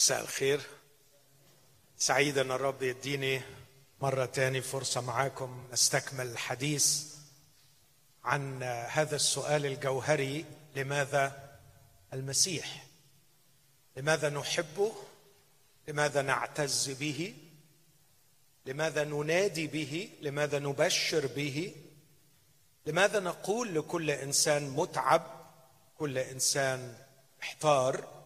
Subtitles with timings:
[0.00, 0.60] مساء الخير.
[1.98, 3.42] سعيد ان الرب يديني
[4.00, 7.04] مرة تاني فرصة معاكم نستكمل الحديث
[8.24, 10.44] عن هذا السؤال الجوهري
[10.76, 11.58] لماذا
[12.12, 12.86] المسيح؟
[13.96, 14.92] لماذا نحبه
[15.88, 17.34] لماذا نعتز به؟
[18.66, 21.74] لماذا ننادي به؟ لماذا نبشر به؟
[22.86, 25.22] لماذا نقول لكل إنسان متعب
[25.98, 26.94] كل إنسان
[27.40, 28.19] محتار؟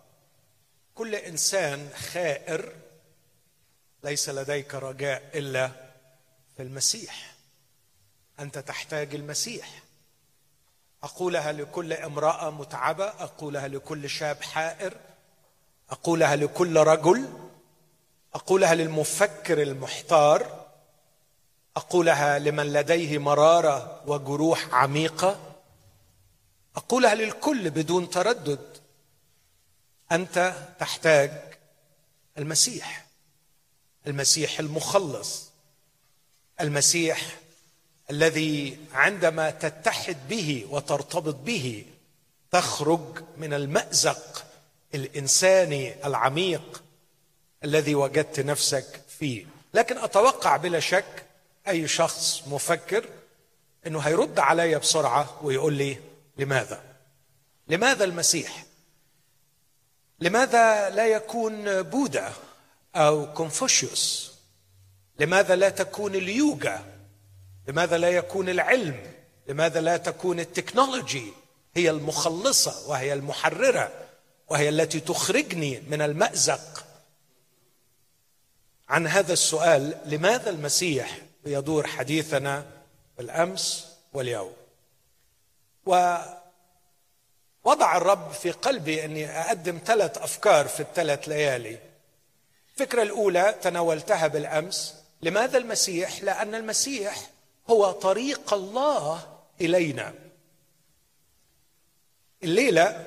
[0.95, 2.72] كل إنسان خائر
[4.04, 5.71] ليس لديك رجاء إلا
[6.57, 7.35] في المسيح.
[8.40, 9.82] أنت تحتاج المسيح.
[11.02, 14.96] أقولها لكل امرأة متعبة أقولها لكل شاب حائر
[15.90, 17.29] أقولها لكل رجل
[18.35, 20.66] أقولها للمفكر المحتار
[21.76, 25.40] أقولها لمن لديه مرارة وجروح عميقة
[26.76, 28.74] أقولها للكل بدون تردد.
[30.13, 31.31] أنت تحتاج
[32.39, 33.06] المسيح.
[34.06, 35.50] المسيح المخلص.
[36.60, 37.38] المسيح
[38.10, 41.84] الذي عندما تتحد به وترتبط به
[42.50, 44.44] تخرج من المأزق
[44.94, 46.82] الإنساني العميق
[47.64, 49.47] الذي وجدت نفسك فيه.
[49.75, 51.25] لكن أتوقع بلا شك
[51.69, 53.08] أي شخص مفكر
[53.86, 55.97] إنه هيرد علي بسرعة ويقول لي
[56.38, 56.82] لماذا؟
[57.69, 58.64] لماذا المسيح؟
[60.25, 62.33] لماذا لا يكون بوذا
[62.97, 64.34] أو كونفوشيوس؟
[65.19, 66.84] لماذا لا تكون اليوجا
[67.69, 69.14] لماذا لا يكون العلم؟
[69.48, 71.33] لماذا لا تكون ال technology؟
[71.75, 73.92] هي المخلصة وهي المحررة
[74.48, 76.84] وهي التي تخرجني من المأزق.
[78.88, 82.66] عن هذا السؤال لماذا المسيح يدور حديثنا
[83.19, 84.53] بالأمس واليوم؟
[87.64, 91.78] ووضع الرب في قلبي أني أقدم ثلاث أفكار في الثلاث ليالي.
[92.74, 97.30] الفكرة الأولى تناولتها بالأمس لماذا المسيح؟ لأن المسيح
[97.70, 100.14] هو طريق الله إلينا.
[102.42, 103.06] الليلة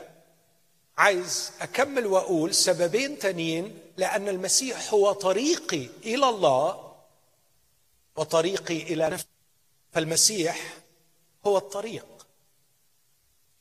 [0.98, 6.94] عايز أكمل وأقول سببين تانيين لأن المسيح هو طريقي إلى الله
[8.16, 9.28] وطريقي إلى نفسي.
[9.92, 10.74] فالمسيح
[11.46, 12.17] هو الطريق.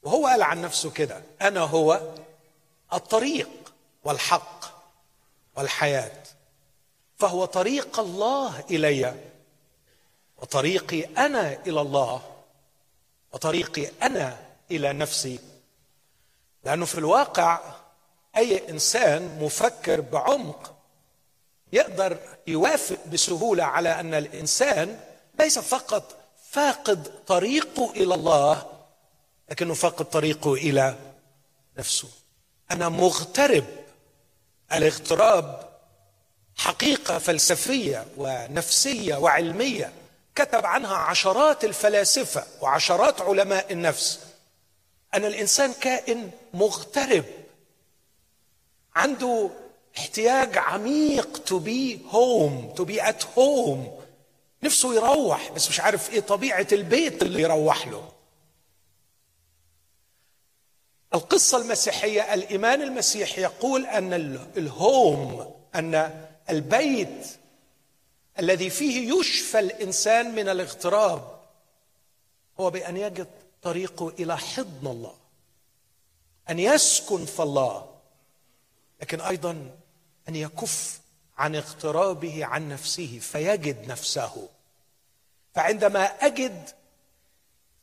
[0.06, 2.00] وهو قال عن نفسه كده أنا هو
[2.92, 3.48] الطريق
[4.04, 4.64] والحق
[5.56, 6.22] والحياة
[7.16, 9.14] فهو طريق الله إلي
[10.42, 12.22] وطريقي أنا إلى الله
[13.32, 14.38] وطريقي أنا
[14.70, 15.38] إلى نفسي.
[16.64, 17.60] لأنه في الواقع
[18.36, 20.74] أي إنسان مفكر بعمق
[21.72, 25.00] يقدر يوافق بسهولة على أن الإنسان
[25.40, 26.16] ليس فقط
[26.50, 28.75] فاقد طريقه إلى الله
[29.50, 30.96] لكنه فاقد طريقه إلى
[31.78, 32.08] نفسه.
[32.70, 33.64] أنا مغترب.
[34.72, 35.68] الاغتراب
[36.56, 39.92] حقيقة فلسفية ونفسية وعلمية.
[40.34, 44.20] كتب عنها عشرات الفلاسفة وعشرات علماء النفس.
[45.14, 47.24] أن الإنسان كائن مغترب.
[48.96, 49.50] عنده
[49.98, 54.00] احتياج عميق to be home to be at home
[54.62, 58.12] نفسه يروح بس مش عارف إيه طبيعة البيت اللي يروح له.
[61.16, 64.12] القصة المسيحية الإيمان المسيحي يقول أن
[64.56, 67.26] ال home أن البيت
[68.38, 71.40] الذي فيه يشفى الإنسان من الاغتراب
[72.60, 73.28] هو بأن يجد
[73.62, 75.14] طريقه إلى حضن الله
[76.50, 77.94] أن يسكن في الله
[79.00, 79.70] لكن أيضا
[80.28, 81.00] أن يكف
[81.38, 84.48] عن اغترابه عن نفسه فيجد نفسه.
[85.54, 86.70] فعندما أجد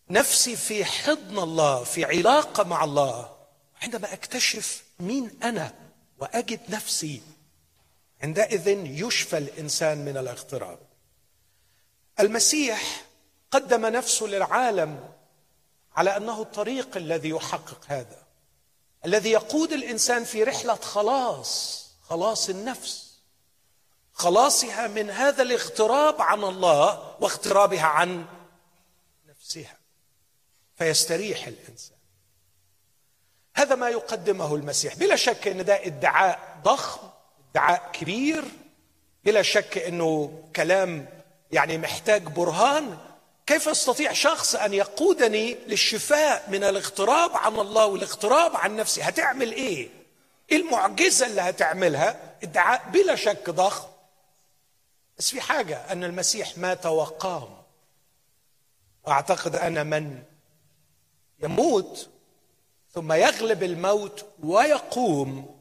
[0.09, 3.35] نفسي في حضن الله في علاقة مع الله.
[3.81, 5.73] عندما أكتشف مين أنا
[6.17, 7.21] وأجد نفسي
[8.23, 10.79] عندئذ يشفى الإنسان من الاغتراب.
[12.19, 13.05] المسيح
[13.51, 15.09] قدم نفسه للعالم
[15.95, 18.23] على أنه الطريق الذي يحقق هذا
[19.05, 23.13] الذي يقود الإنسان في رحلة خلاص خلاص النفس
[24.13, 28.25] خلاصها من هذا الاغتراب عن الله واغترابها عن
[29.29, 29.82] نفسها.
[30.83, 31.97] فيستريح الإنسان.
[33.55, 34.95] هذا ما يقدمه المسيح.
[34.95, 37.09] بلا شك إن ده ادعاء ضخم
[37.51, 38.43] ادعاء كبير.
[39.23, 41.07] بلا شك إنه كلام
[41.51, 42.97] يعني محتاج برهان.
[43.47, 49.89] كيف يستطيع شخص أن يقودني للشفاء من الاغتراب عن الله والاغتراب عن نفسي؟ هتعمل إيه؟
[50.51, 53.87] إيه المعجزة اللي هتعملها؟ ادعاء بلا شك ضخم.
[55.17, 57.63] بس في حاجة أن المسيح مات وقام.
[59.03, 60.23] وأعتقد ان من
[61.43, 62.09] يموت
[62.93, 65.59] ثم يغلب الموت ويقوم.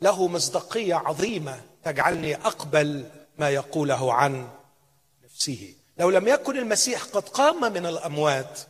[0.00, 4.48] له مصداقية عظيمة تجعلني أقبل ما يقوله عن
[5.24, 5.74] نفسه.
[5.98, 8.60] لو لم يكن المسيح قد قام من الأموات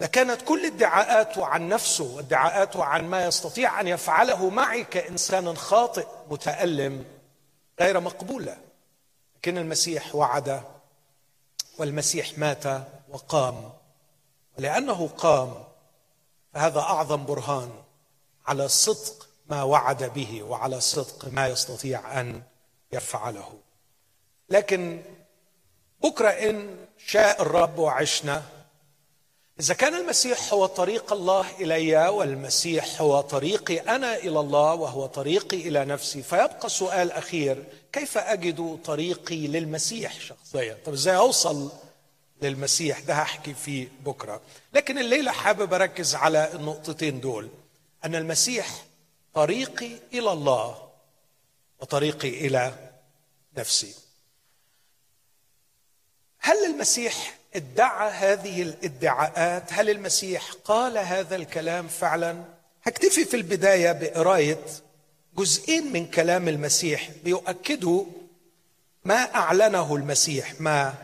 [0.00, 7.04] لكانت كل ادعاءاته عن نفسه وادعاءاته عن ما يستطيع أن يفعله معي كإنسان خاطئ متألم
[7.80, 8.56] غير مقبولة.
[9.36, 10.62] لكن المسيح وعد
[11.78, 12.64] والمسيح مات
[13.08, 13.72] وقام.
[14.58, 15.54] ولأنه قام
[16.54, 17.70] فهذا أعظم برهان
[18.46, 22.42] على صدق ما وعد به وعلى صدق ما يستطيع أن
[22.92, 23.52] يفعله.
[24.50, 25.02] لكن
[26.02, 26.76] بكرة إن
[27.06, 28.42] شاء الرب وعشنا
[29.60, 35.56] إذا كان المسيح هو طريق الله إلي والمسيح هو طريقي أنا إلى الله وهو طريقي
[35.56, 41.70] إلى نفسي فيبقى سؤال أخير كيف أجد طريقي للمسيح شخصيا؟ طب إزاي أوصل
[42.42, 44.40] للمسيح ده هحكي فيه بكرة.
[44.72, 47.50] لكن الليلة حابب أركز على النقطتين دول.
[48.04, 48.84] أن المسيح
[49.34, 50.88] طريقي إلى الله
[51.80, 52.74] وطريقي إلى
[53.58, 53.94] نفسي.
[56.38, 62.44] هل المسيح ادعى هذه الادعاءات؟ هل المسيح قال هذا الكلام فعلا؟
[62.82, 64.58] هكتفي في البداية بقراية
[65.36, 68.04] جزئين من كلام المسيح بيؤكدوا
[69.04, 70.94] ما أعلنه المسيح ما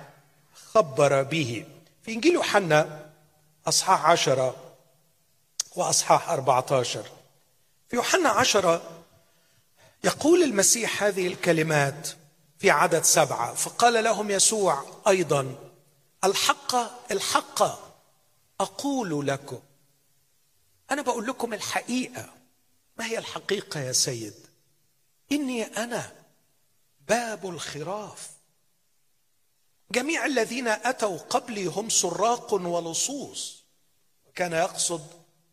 [0.75, 1.67] خبر به.
[2.03, 3.11] في إنجيل يوحنا
[3.67, 4.75] أصحاح عشرة
[5.77, 7.11] وأصحاح اربعه عشر
[7.89, 9.03] في يوحنا عشرة
[10.05, 12.09] يقول المسيح هذه الكلمات
[12.59, 13.55] في عدد سبعة.
[13.55, 15.55] فقال لهم يسوع أيضا
[16.25, 16.75] الحق
[17.13, 17.63] الحق
[18.61, 19.61] أقول لكم.
[20.91, 22.29] أنا بقول لكم الحقيقة.
[22.99, 24.35] ما هي الحقيقة يا سيد؟
[25.33, 26.13] إني أنا
[27.09, 28.32] باب الخراف.
[29.93, 33.63] جميع الذين أتوا قبلي هم سراق ولصوص
[34.29, 35.07] وكان يقصد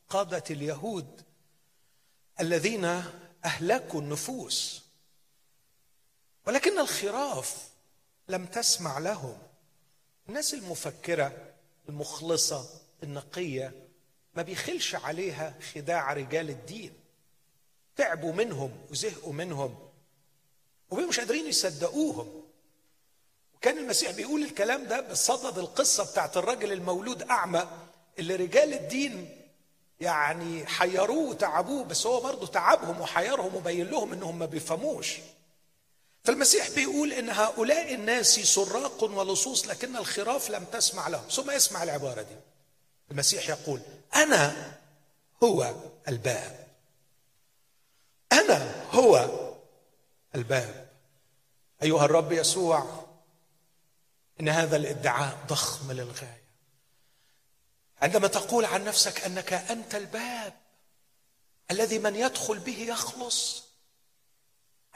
[0.09, 1.21] قادة اليهود
[2.39, 2.85] الذين
[3.45, 4.81] أهلكوا النفوس.
[6.47, 7.69] ولكن الخراف
[8.27, 9.37] لم تسمع لهم.
[10.29, 11.53] الناس المفكرة
[11.89, 12.69] المخلصة
[13.03, 13.73] النقية
[14.35, 16.93] ما بيخلش عليها خداع رجال الدين.
[17.95, 19.89] تعبوا منهم وزهقوا منهم
[20.89, 22.38] ومش قادرين يصدقوهم.
[23.59, 27.67] وكان المسيح بيقول الكلام ده بصدد القصة بتاعت الراجل المولود أعمى
[28.19, 29.35] اللي رجال الدين
[29.99, 35.17] يعني حيروه وتعبوه بس هو برضه تعبهم وحيرهم وبين لهم إنهم ما بيفهموش.
[36.23, 41.29] فالمسيح بيقول إن هؤلاء الناس سراق ولصوص لكن الخراف لم تسمع لهم.
[41.31, 42.35] ثم اسمع العبارة دي.
[43.11, 43.81] المسيح يقول
[44.15, 44.71] أنا
[45.43, 45.73] هو
[46.07, 46.67] الباب.
[48.31, 49.29] أنا هو
[50.35, 50.89] الباب.
[51.83, 53.08] أيها الرب يسوع
[54.39, 56.43] إن هذا الإدعاء ضخم للغاية.
[58.01, 60.53] عندما تقول عن نفسك أنك أنت الباب
[61.71, 63.63] الذي من يدخل به يخلص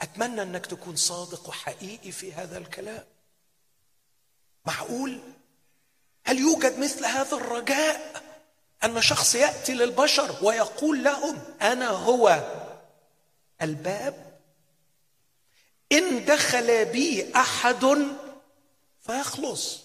[0.00, 3.04] أتمنى أنك تكون صادق وحقيقي في هذا الكلام.
[4.66, 5.20] معقول؟
[6.24, 8.22] هل يوجد مثل هذا الرجاء؟
[8.84, 12.42] أن شخص يأتي للبشر ويقول لهم أنا هو
[13.62, 14.40] الباب؟
[15.92, 17.84] إن دخل بي أحد
[19.04, 19.80] فيخلص.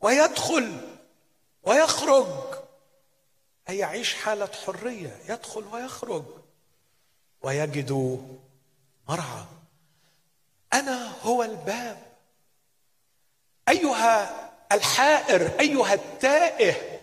[0.00, 0.76] ويدخل.
[1.62, 2.26] ويخرج.
[3.68, 5.20] اي يعيش حالة حرية.
[5.28, 6.24] يدخل ويخرج.
[7.42, 7.92] ويجد
[9.08, 9.44] مرعى.
[10.72, 12.02] أنا هو الباب.
[13.68, 17.00] أيها الحائر أيها التائه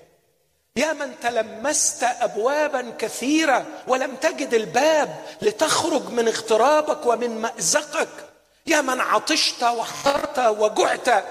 [0.76, 8.25] يا من تلمست ابوابا كثيرة ولم تجد الباب لتخرج من اغترابك ومن مأزقك.
[8.68, 11.26] يا من عطشت وحرت وجعت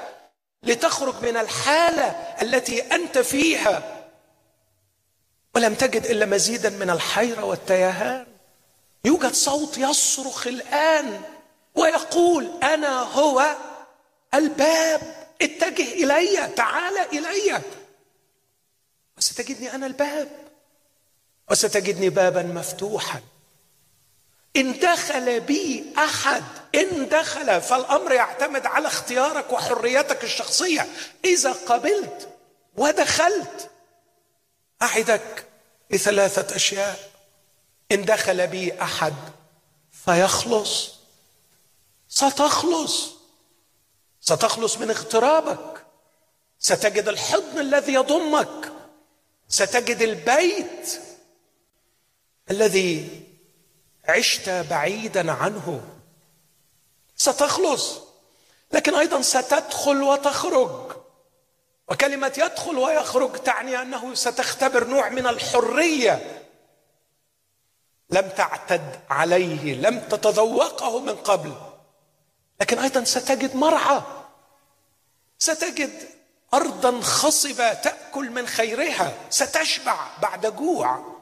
[0.63, 2.07] لتخرج من الحالة
[2.43, 4.05] التي أنت فيها.
[5.55, 8.27] ولم تجد إلا مزيدا من الحيرة والتيهان.
[9.05, 11.23] يوجد صوت يصرخ الآن
[11.75, 13.57] ويقول أنا هو
[14.35, 15.01] الباب.
[15.43, 17.63] اتجه إلي تعال إلي.
[19.19, 20.29] وستجدني أنا الباب.
[21.51, 23.21] وستجدني بابا مفتوحا.
[24.57, 26.45] إن دخل بي أحد
[26.75, 30.89] إن دخل فالأمر يعتمد على اختيارك وحريتك الشخصية.
[31.25, 32.29] إذا قبلت
[32.77, 33.71] ودخلت
[34.83, 35.47] أعدك
[35.91, 37.11] بثلاثه أشياء.
[37.93, 39.15] إن دخل بي أحد
[40.05, 40.95] فيخلص.
[42.09, 43.11] ستخلص.
[44.21, 45.85] ستخلص من اغترابك.
[46.59, 48.73] ستجد الحضن الذي يضمك.
[49.49, 51.01] ستجد البيت
[52.51, 53.24] الذي
[54.09, 55.81] عشت بعيدا عنه.
[57.17, 58.01] ستخلص
[58.73, 60.93] لكن أيضا ستدخل وتخرج.
[61.89, 66.43] وكلمة يدخل ويخرج تعني أنه ستختبر نوع من الحرية.
[68.11, 71.55] لم تعتد عليه لم تتذوقه من قبل.
[72.61, 74.03] لكن أيضا ستجد مرعى.
[75.39, 76.09] ستجد
[76.55, 79.13] ارضا خصبة تأكل من خيرها.
[79.31, 81.14] ستشبع بعد جوع.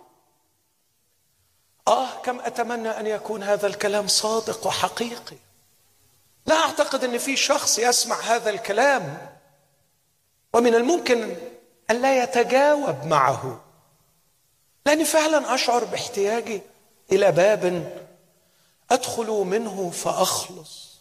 [1.88, 5.36] آه كم أتمنى أن يكون هذا الكلام صادق وحقيقي.
[6.46, 9.32] لا أعتقد إن في شخص يسمع هذا الكلام
[10.52, 11.36] ومن الممكن
[11.90, 13.60] أن لا يتجاوب معه.
[14.86, 16.62] لأني فعلا أشعر باحتياجي
[17.12, 17.92] إلى باب
[18.90, 20.92] أدخل منه فأخلص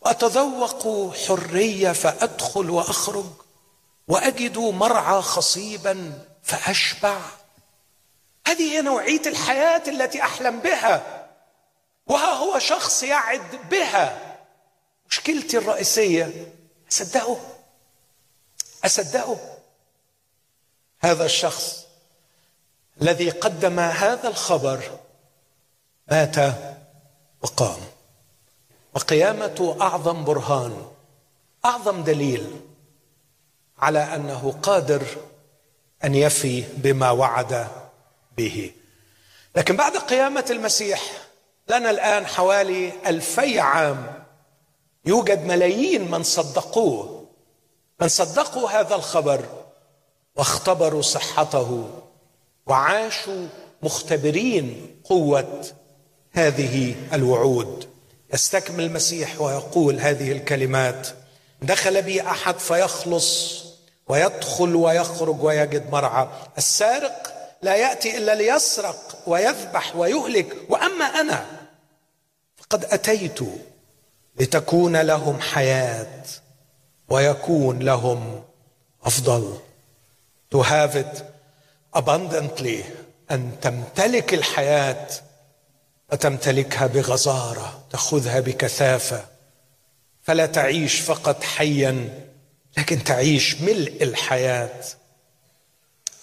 [0.00, 3.26] وأتذوق حرية فأدخل وأخرج
[4.08, 7.20] وأجد مرعى خصيبا فأشبع.
[8.46, 11.26] هذه هي نوعية الحياة التي أحلم بها.
[12.06, 14.36] وها هو شخص يعد بها.
[15.10, 16.52] مشكلتي الرئيسية
[16.92, 17.40] أصدقه؟
[18.84, 19.38] أصدقه؟
[21.00, 21.86] هذا الشخص
[23.02, 24.98] الذي قدم هذا الخبر
[26.10, 26.36] مات
[27.42, 27.80] وقام.
[28.94, 30.86] وقيامته أعظم برهان
[31.64, 32.60] أعظم دليل
[33.78, 35.06] على أنه قادر
[36.04, 37.68] أن يفي بما وعد
[38.36, 38.72] به.
[39.56, 41.02] لكن بعد قيامة المسيح
[41.68, 44.24] لنا الآن حوالي ألفي عام
[45.04, 47.26] يوجد ملايين من صدقوه.
[48.00, 49.44] من صدقوا هذا الخبر
[50.36, 51.88] واختبروا صحته
[52.66, 53.46] وعاشوا
[53.82, 55.64] مختبرين قوة
[56.32, 57.88] هذه الوعود.
[58.34, 61.08] يستكمل المسيح ويقول هذه الكلمات
[61.62, 63.62] دخل بي أحد فيخلص
[64.08, 66.28] ويدخل ويخرج ويجد مرعى.
[66.58, 70.56] السارق لا يأتي إلا ليسرق ويذبح ويهلك.
[70.68, 71.46] وأما أنا
[72.56, 73.38] فقد أتيت
[74.40, 76.22] لتكون لهم حياة
[77.08, 78.44] ويكون لهم
[79.04, 79.58] أفضل.
[80.54, 81.22] To have it
[81.96, 82.84] abundantly
[83.30, 85.08] أن تمتلك الحياة
[86.12, 89.24] وتمتلكها بغزارة تأخذها بكثافة.
[90.22, 92.22] فلا تعيش فقط حيا
[92.78, 94.84] لكن تعيش ملء الحياة.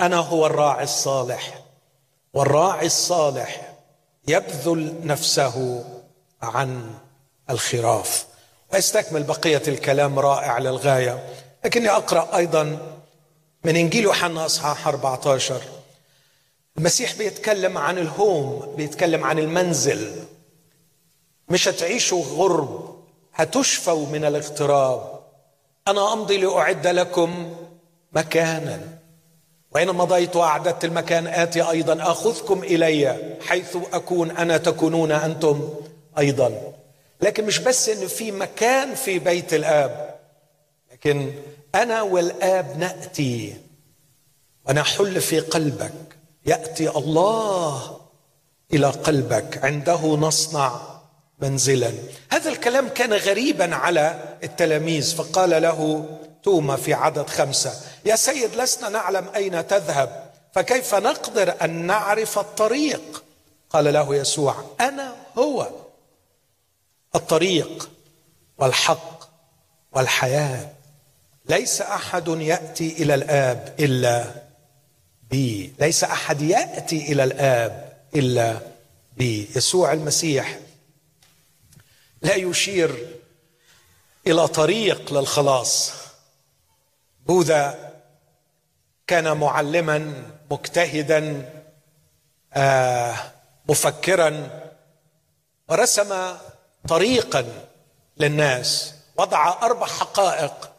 [0.02, 1.60] أنا هو الراعي الصالح
[2.34, 3.74] والراعي الصالح
[4.28, 5.86] يبذل نفسه
[6.42, 6.92] عن
[7.50, 8.26] الخراف.
[8.74, 11.34] ويستكمل بقية الكلام رائع للغاية.
[11.66, 12.64] لكني أقرأ أيضا
[13.64, 15.62] من إنجيل يوحنا أصحاح 14
[16.78, 20.24] المسيح بيتكلم عن الهوم بيتكلم عن المنزل.
[21.50, 25.20] مش هتعيشوا غرب هتشفوا من الاغتراب.
[25.88, 27.56] أنا أمضي لأعد لكم
[28.14, 28.82] مكانا.
[29.76, 32.12] وإن مضيت وأعددت المكان آتي أيضا.
[32.12, 35.70] أخذكم إلي حيث أكون أنا تكونون أنتم
[36.18, 36.74] أيضا.
[37.22, 40.16] لكن مش بس إن في مكان في بيت الآب
[40.92, 41.34] لكن
[41.76, 43.54] أنا والآب نأتي.
[44.70, 45.94] ونحل في قلبك.
[46.46, 48.00] يأتي الله
[48.74, 49.60] إلى قلبك.
[49.64, 50.82] عنده نصنع
[51.40, 51.92] منزلا.
[52.30, 56.06] هذا الكلام كان غريبا على التلاميذ فقال له
[56.44, 57.82] توما في عدد خمسة.
[58.06, 63.24] يا سيد لسنا نعلم أين تذهب فكيف نقدر أن نعرف الطريق؟
[63.70, 65.70] قال له يسوع أنا هو.
[67.16, 67.90] الطريق
[68.58, 69.30] والحق
[69.92, 70.72] والحياة.
[71.46, 74.26] ليس أحد يأتي إلى الآب إلا
[75.30, 75.74] بي.
[75.80, 78.60] ليس أحد يأتي إلى الآب إلا
[79.18, 79.50] بي.
[79.56, 80.60] يسوع المسيح
[82.22, 83.08] لا يشير
[84.28, 85.92] إلى طريق للخلاص.
[87.26, 87.94] بوذا
[89.08, 91.50] كان معلما مجتهدا
[92.54, 93.16] آه
[93.70, 94.50] مفكرا
[95.70, 96.36] ورسم
[96.90, 97.46] طريقا
[98.18, 100.74] للناس وضع أربع حقائق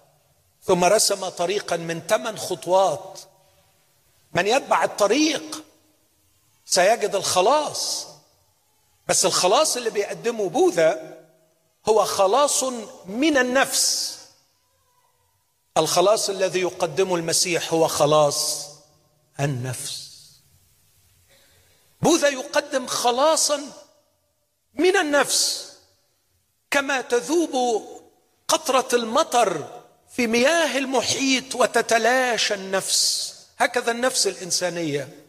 [0.62, 3.20] ثم رسم طريقا من ثمان خطوات.
[4.32, 5.64] من يتبع الطريق
[6.66, 8.06] سيجد الخلاص.
[9.08, 11.18] بس الخلاص اللي بيقدمه بوذا
[11.88, 12.64] هو خلاص
[13.06, 14.13] من النفس.
[15.78, 18.66] الخلاص الذي يقدمه المسيح هو خلاص
[19.40, 20.10] النفس.
[22.02, 23.60] بوذا يقدم خلاصا
[24.74, 25.72] من النفس
[26.70, 27.84] كما تذوب
[28.48, 33.34] قطرة المطر في مياه المحيط وتتلاشى النفس.
[33.58, 35.24] هكذا النفس الإنسانية.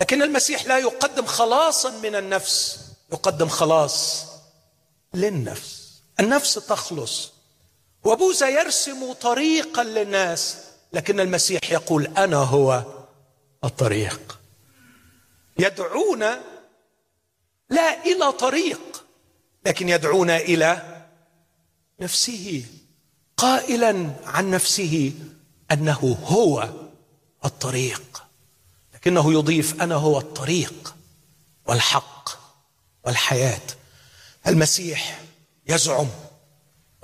[0.00, 2.78] لكن المسيح لا يقدم خلاصا من النفس
[3.12, 4.24] يقدم خلاص
[5.14, 5.92] للنفس.
[6.20, 7.39] النفس تخلص.
[8.04, 10.56] وبوذا يرسم طريقا للناس
[10.92, 12.84] لكن المسيح يقول أنا هو
[13.64, 14.38] الطريق.
[15.58, 16.40] يدعونا
[17.70, 19.04] لا إلى طريق
[19.66, 21.02] لكن يدعونا إلى
[22.00, 22.64] نفسه
[23.36, 25.12] قائلا عن نفسه
[25.72, 26.68] أنه هو
[27.44, 28.22] الطريق
[28.94, 30.94] لكنه يضيف أنا هو الطريق
[31.66, 32.30] والحق
[33.04, 33.60] والحياة.
[34.46, 35.20] المسيح
[35.66, 36.08] يزعم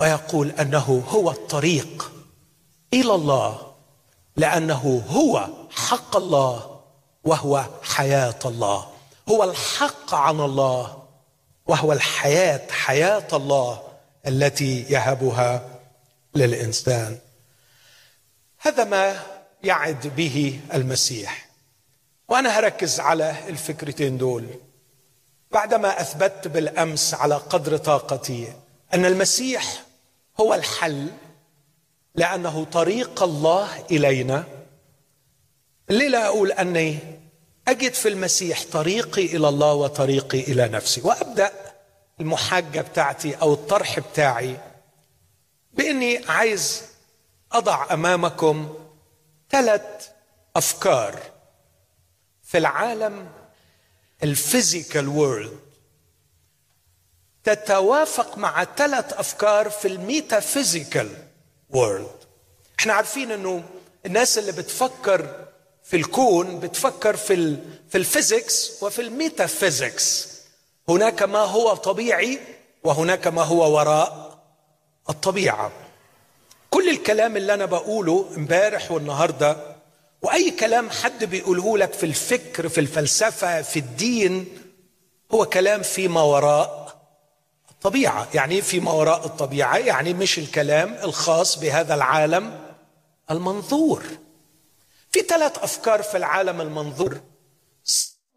[0.01, 2.13] ويقول أنه هو الطريق
[2.95, 3.75] إلى الله
[4.37, 6.81] لأنه هو حق الله
[7.25, 8.89] وهو حياة الله.
[9.29, 11.03] هو الحق عن الله
[11.67, 13.83] وهو الحياة حياة الله
[14.27, 15.69] التي يهبها
[16.35, 17.19] للإنسان.
[18.59, 19.23] هذا ما
[19.63, 21.49] يعد به المسيح.
[22.29, 24.47] وأنا هركز على الفكرتين دول.
[25.53, 28.53] بعدما أثبت بالأمس على قدر طاقتي
[28.95, 29.86] أن المسيح
[30.41, 31.11] هو الحل
[32.15, 34.45] لأنه طريق الله إلينا.
[35.91, 36.99] الليلة أقول أني
[37.69, 41.53] أجد في المسيح طريقي إلى الله وطريقي إلى نفسي؟ وأبدأ
[42.21, 44.57] المحاجة بتاعتي أو الطرح بتاعي
[45.73, 46.83] بإني عايز
[47.53, 48.75] أضع أمامكم
[49.51, 50.09] ثلاث
[50.57, 51.19] أفكار
[52.43, 53.29] في العالم
[54.23, 55.66] الفيزيكال وورلد
[57.47, 61.09] تتوافق مع ثلاث أفكار في ال metaphysical
[61.71, 62.07] world
[62.81, 63.63] إحنا عارفين إنه
[64.07, 65.45] الناس اللي بتفكر
[65.85, 67.57] في الكون بتفكر في
[67.89, 70.29] في ال physics وفي ال metaphysics.
[70.89, 72.39] هناك ما هو طبيعي
[72.85, 74.39] وهناك ما هو وراء
[75.11, 75.73] الطبيعة.
[76.71, 79.57] كل الكلام اللي أنا بقوله امبارح والنهاردة
[80.23, 84.59] وأي كلام حد بيقوله لك في الفكر في الفلسفة في الدين
[85.33, 86.86] هو كلام فيما وراء
[87.87, 92.75] الطبيعه يعني فيما وراء الطبيعة يعني مش الكلام الخاص بهذا العالم
[93.31, 94.05] المنظور.
[95.11, 97.21] في ثلاث أفكار في العالم المنظور.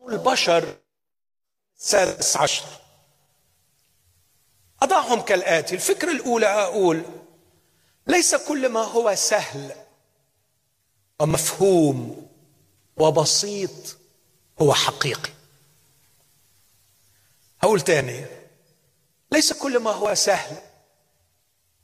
[0.10, 0.76] البشر
[1.80, 2.66] السادس عشر.
[4.82, 5.76] أضعهم كالآتي.
[5.76, 7.04] الفكرة الأولى أقول
[8.08, 9.72] ليس كل ما هو سهل
[11.20, 12.28] ومفهوم
[12.98, 13.98] وبسيط
[14.62, 15.32] هو حقيقي.
[17.62, 18.39] هقول تاني.
[19.32, 20.58] ليس كل ما هو سهل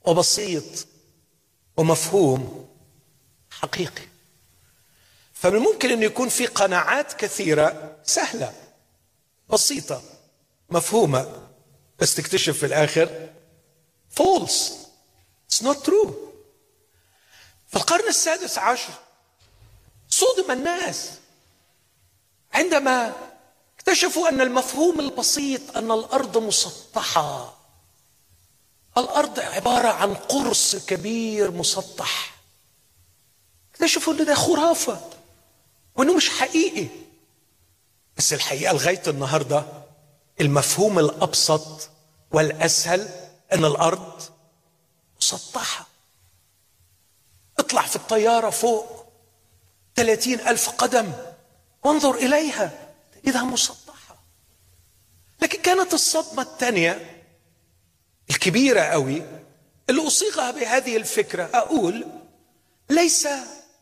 [0.04, 0.86] وبسيط
[1.76, 2.68] ومفهوم
[3.50, 4.02] حقيقي
[5.32, 8.54] فمن الممكن أن يكون في قناعات كثيرة سهلة
[9.50, 10.02] بسيطة
[10.70, 11.48] مفهومة
[11.98, 13.30] بس تكتشف في الآخر
[14.10, 14.86] فولس
[15.52, 16.10] It's not true.
[17.68, 18.92] في القرن السادس عشر
[20.08, 21.10] صدم الناس
[22.52, 23.12] عندما
[23.88, 27.56] اكتشفوا أن المفهوم البسيط أن الأرض مسطحة.
[28.98, 32.34] الأرض عبارة عن قرص كبير مسطح.
[33.72, 35.00] اكتشفوا أن ده خرافة
[35.96, 36.88] وأنه مش حقيقي.
[38.16, 39.64] بس الحقيقة لغاية النهارده
[40.40, 41.90] المفهوم الأبسط
[42.32, 43.08] والأسهل
[43.52, 44.22] أن الأرض
[45.20, 45.86] مسطحة.
[47.58, 49.06] اطلع في الطيارة فوق
[49.96, 51.12] ثلاثين ألف قدم
[51.84, 52.85] وانظر إليها.
[53.26, 54.16] إذا مسطحة.
[55.42, 57.22] لكن كانت الصدمة الثانية
[58.30, 59.22] الكبيرة قوي
[59.90, 61.50] اللي أصيغها بهذه الفكرة.
[61.54, 62.06] أقول
[62.90, 63.28] ليس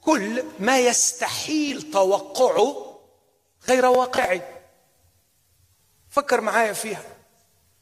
[0.00, 3.00] كل ما يستحيل توقعه
[3.68, 4.42] غير واقعي.
[6.10, 7.04] فكر معايا فيها.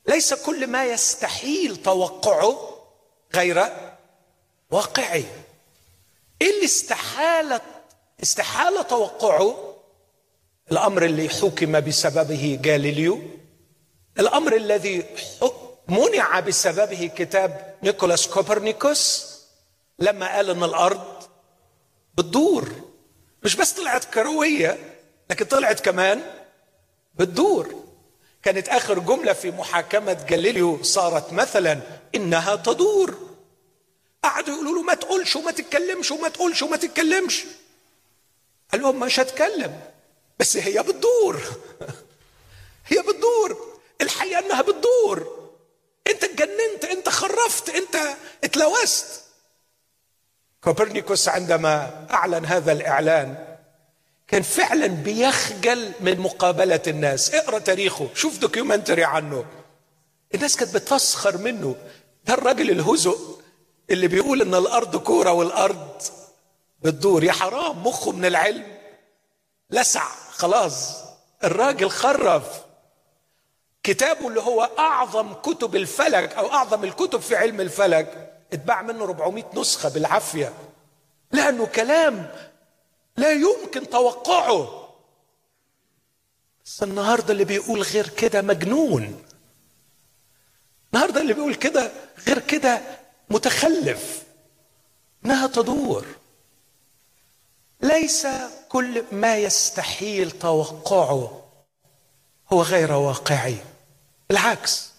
[0.09, 2.79] ليس كل ما يستحيل توقعه
[3.35, 3.73] غير
[4.71, 5.25] واقعي.
[6.43, 7.61] إيه اللي استحالة
[8.23, 9.72] استحالة توقعه
[10.71, 13.23] الأمر اللي حكم بسببه جاليليو
[14.19, 15.05] الأمر الذي
[15.89, 19.33] منع بسببه كتاب نيكولاس كوبرنيكوس.
[19.99, 21.23] لما قال إن الأرض
[22.19, 22.73] بتدور.
[23.45, 24.79] مش بس طلعت كروية
[25.31, 26.21] لكن طلعت كمان
[27.15, 27.75] بتدور.
[28.43, 31.81] كانت آخر جملة في محاكمة جاليليو صارت مثلا
[32.15, 33.17] إنها تدور.
[34.25, 37.45] قعدوا يقولوا له ما تقولش وما تتكلمش وما تقولش وما تتكلمش.
[38.73, 39.81] قال لهم مش هتكلم.
[40.39, 41.41] بس هي بتدور.
[42.87, 43.81] هي بتدور.
[44.01, 45.49] الحقيقة إنها بتدور.
[46.07, 49.23] أنت اتجننت أنت خرفت أنت اتلوثت.
[50.65, 53.57] كوبرنيكوس عندما أعلن هذا الإعلان
[54.29, 57.35] كان فعلا بيخجل من مقابلة الناس.
[57.35, 59.45] اقرأ تاريخه شوف documentary عنه.
[60.35, 61.77] الناس كانت بتسخر منه.
[62.25, 63.41] ده الراجل الهزؤ
[63.91, 66.03] اللي بيقول إن الأرض كورة والأرض
[66.83, 67.25] بتدور.
[67.25, 68.82] يا حرام مخه من العلم.
[69.73, 70.05] لسع.
[70.31, 71.03] خلاص.
[71.45, 72.63] الراجل خرف.
[73.83, 79.45] كتابه اللي هو أعظم كتب الفلك أو أعظم الكتب في علم الفلك اتباع منه 400
[79.55, 80.53] نسخة بالعافية.
[81.33, 82.31] لأنه كلام
[83.17, 84.89] لا يمكن توقعه.
[86.65, 89.23] بس النهارده اللي بيقول غير كده مجنون.
[90.95, 91.93] النهارده اللي بيقول كده
[92.27, 92.81] غير كده
[93.31, 94.23] متخلف.
[95.25, 96.07] إنها تدور.
[97.83, 98.27] ليس
[98.69, 101.43] كل ما يستحيل توقعه
[102.53, 103.57] هو غير واقعي.
[104.29, 104.91] بالعكس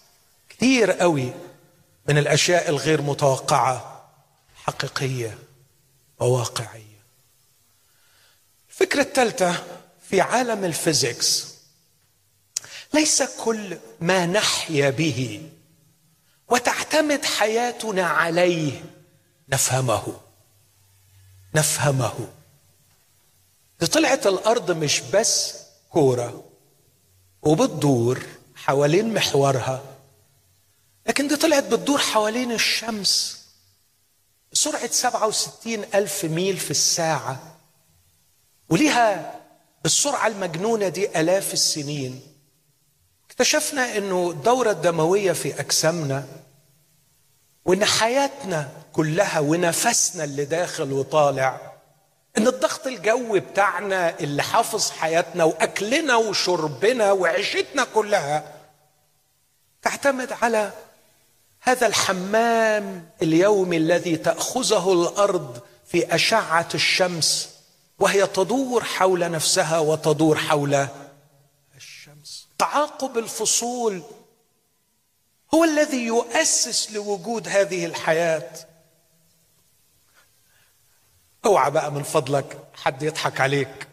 [0.48, 1.32] كثير قوي
[2.08, 4.10] من الأشياء الغير متوقعة
[4.54, 5.38] حقيقية
[6.20, 7.04] وواقعية.
[8.68, 9.64] الفكرة الثالثة
[10.08, 11.54] في عالم الفيزيكس
[12.94, 15.50] ليس كل ما نحيا به
[16.48, 18.84] وتعتمد حياتنا عليه
[19.48, 20.20] نفهمه.
[21.54, 22.28] نفهمه.
[23.86, 25.54] طلعت الأرض مش بس
[25.90, 26.44] كورة
[27.42, 28.22] وبتدور
[28.54, 29.82] حوالين محورها
[31.06, 33.44] لكن دي طلعت بتدور حوالين الشمس.
[34.52, 37.56] بسرعة 67 ألف ميل في الساعة
[38.68, 39.40] وليها
[39.82, 42.20] بالسرعة المجنونة دي آلاف السنين.
[43.26, 46.26] اكتشفنا أنه الدورة الدموية في أجسامنا
[47.64, 51.73] وأن حياتنا كلها ونفسنا اللي داخل وطالع
[52.38, 58.54] إن الضغط الجوي بتاعنا اللي حافظ حياتنا وأكلنا وشربنا وعيشتنا كلها
[59.82, 60.72] تعتمد على
[61.60, 67.48] هذا الحمام اليومي الذي تأخذه الأرض في أشعة الشمس
[67.98, 70.86] وهي تدور حول نفسها وتدور حول
[71.76, 72.46] الشمس.
[72.58, 74.02] تعاقب الفصول
[75.54, 78.50] هو الذي يؤسس لوجود هذه الحياة.
[81.46, 83.86] اوعى بقى من فضلك حد يضحك عليك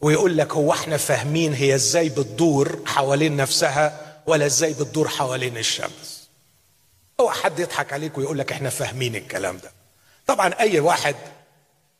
[0.00, 6.30] ويقول لك هو إحنا فاهمين هي إزاي بتدور حوالين نفسها ولا إزاي بتدور حوالين الشمس.
[7.20, 9.70] اوعى حد يضحك عليك ويقول لك إحنا فاهمين الكلام ده.
[10.26, 11.16] طبعا أي واحد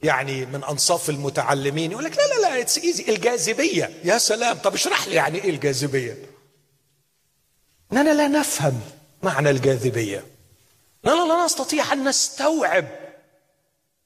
[0.02, 3.90] يعني من أنصاف المتعلمين يقول لك لا لا لا it's easy الجاذبية.
[4.04, 4.58] يا سلام.
[4.58, 6.16] طب اشرح لي يعني إيه الجاذبية؟
[7.92, 8.80] اننا لا نفهم
[9.22, 10.24] معنى الجاذبية.
[11.06, 12.88] اننا لا نستطيع أن نستوعب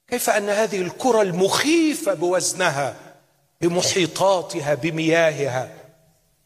[0.07, 2.95] كيف أن هذه الكرة المخيفة بوزنها
[3.61, 5.75] بمحيطاتها بمياهها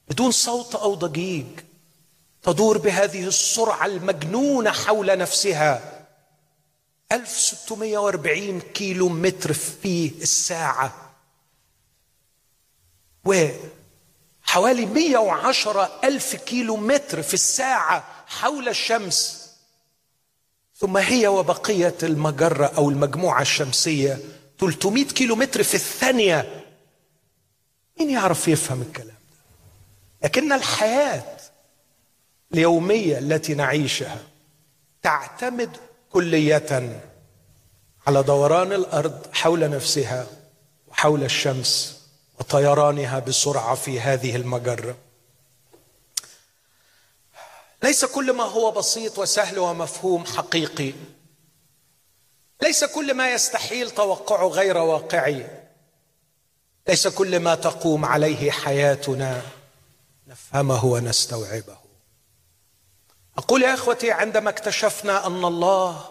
[0.09, 1.45] بدون صوت أو ضجيج
[2.43, 6.05] تدور بهذه السرعة المجنونة حول نفسها.
[7.11, 11.15] 1640 كيلو متر في الساعة.
[13.25, 19.38] وحوالي 110 ألف كيلو متر في الساعة حول الشمس.
[20.79, 24.19] ثم هي وبقية المجرة أو المجموعة الشمسية
[24.59, 26.65] 300 كيلو متر في الثانية.
[27.99, 29.13] مين يعرف يفهم الكلام ده؟
[30.23, 31.37] لكن الحياة
[32.53, 34.21] اليومية التي نعيشها
[35.03, 35.69] تعتمد
[36.11, 36.99] كلية
[38.07, 40.27] على دوران الأرض حول نفسها
[40.87, 41.99] وحول الشمس
[42.39, 44.97] وطيرانها بسرعة في هذه المجرة.
[47.83, 50.93] ليس كل ما هو بسيط وسهل ومفهوم حقيقي.
[52.61, 55.47] ليس كل ما يستحيل توقعه غير واقعي.
[56.87, 59.41] ليس كل ما تقوم عليه حياتنا
[60.27, 61.77] نفهمه ونستوعبه.
[63.37, 66.09] أقول يا إخوتي عندما اكتشفنا أن الله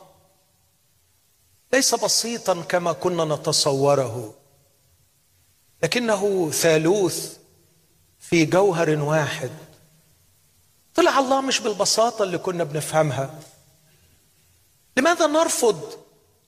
[1.73, 4.35] ليس بسيطا كما كنا نتصوره
[5.83, 7.37] لكنه ثالوث
[8.19, 9.51] في جوهر واحد.
[10.99, 13.35] طلع الله مش بالبساطة اللي كنا بنفهمها.
[14.97, 16.05] لماذا نرفض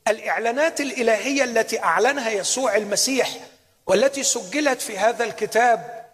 [0.09, 3.41] الإعلانات الإلهية التي أعلنها يسوع المسيح
[3.87, 6.07] والتي سجلت في هذا الكتاب؟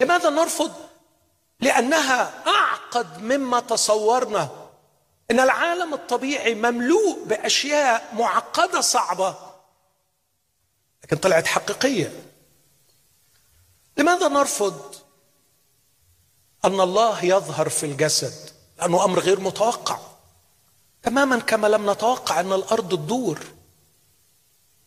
[0.00, 0.72] لماذا نرفض؟
[1.60, 4.48] لأنها أعقد مما تصورنا.
[5.30, 9.36] إن العالم الطبيعي مملوء بأشياء معقدة صعبة
[11.04, 12.12] لكن طلعت حقيقية.
[13.96, 14.97] لماذا نرفض؟
[16.64, 19.98] أن الله يظهر في الجسد لأنه أمر غير متوقع.
[21.02, 23.38] تماما كما لم نتوقع أن الأرض تدور.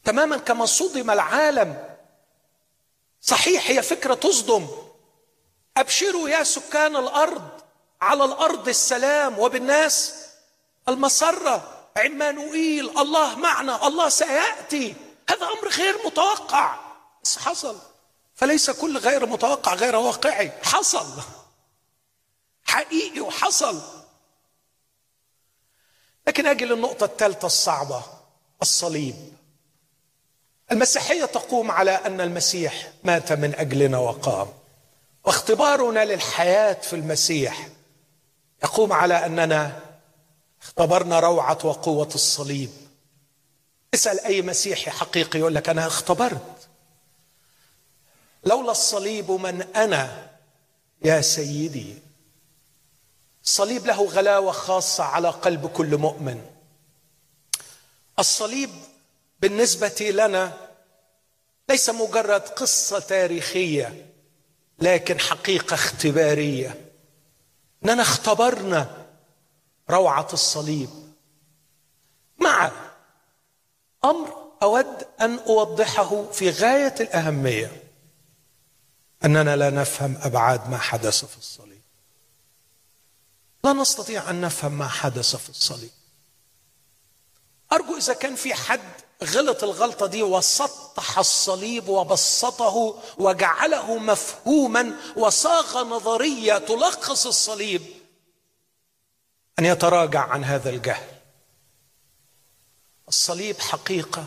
[0.03, 1.95] تماما كما صدم العالم.
[3.21, 4.67] صحيح هي فكرة تصدم.
[5.77, 7.49] أبشروا يا سكان الأرض
[8.01, 10.13] على الأرض السلام وبالناس
[10.89, 11.87] المسرة.
[11.97, 14.95] عمانوئيل الله معنا الله سيأتي.
[15.29, 16.75] هذا أمر غير متوقع.
[17.23, 17.77] بس حصل.
[18.35, 20.51] فليس كل غير متوقع غير واقعي.
[20.63, 21.07] حصل.
[22.71, 23.81] حقيقي وحصل.
[26.27, 28.03] لكن أجي للنقطة الثالثة الصعبة
[28.61, 29.33] الصليب.
[30.71, 34.47] المسيحية تقوم على أن المسيح مات من أجلنا وقام.
[35.23, 37.69] واختبارنا للحياة في المسيح
[38.63, 39.79] يقوم على أننا
[40.61, 42.69] اختبرنا روعة وقوة الصليب.
[43.93, 46.69] اسأل أي مسيحي حقيقي يقول لك أنا اختبرت.
[48.43, 50.29] لولا الصليب من أنا
[51.05, 52.10] يا سيدي.
[53.43, 56.45] الصليب له غلاوة خاصة على قلب كل مؤمن.
[58.19, 58.69] الصليب
[59.39, 60.57] بالنسبة لنا
[61.69, 64.05] ليس مجرد قصة تاريخية
[64.79, 66.91] لكن حقيقة اختبارية.
[67.85, 69.05] إننا اختبرنا
[69.89, 70.89] روعة الصليب.
[72.39, 72.71] مع
[74.05, 77.83] أمر أود أن أوضحه في غاية الأهمية.
[79.25, 81.70] إننا لا نفهم أبعاد ما حدث في الصليب.
[83.63, 85.91] لا نستطيع أن نفهم ما حدث في الصليب.
[87.71, 88.91] أرجو إذا كان في حد
[89.23, 97.81] غلط الغلطة دي وسطح الصليب وبسطه وجعله مفهوما وصاغ نظرية تلخص الصليب
[99.59, 101.07] أن يتراجع عن هذا الجهل.
[103.07, 104.25] الصليب حقيقة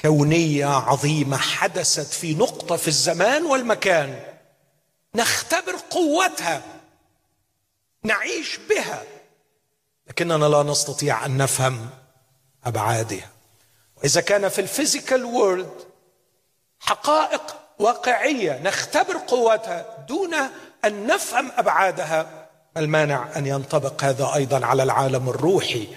[0.00, 4.38] كونية عظيمة حدثت في نقطة في الزمان والمكان.
[5.14, 6.75] نختبر قوتها.
[8.06, 9.02] نعيش بها.
[10.08, 11.90] لكننا لا نستطيع أن نفهم
[12.64, 13.30] أبعادها.
[13.96, 15.84] وإذا كان في الفيزيكال وورلد
[16.80, 20.34] حقائق واقعية نختبر قوتها دون
[20.84, 25.88] أن نفهم أبعادها المانع أن ينطبق هذا أيضا على العالم الروحي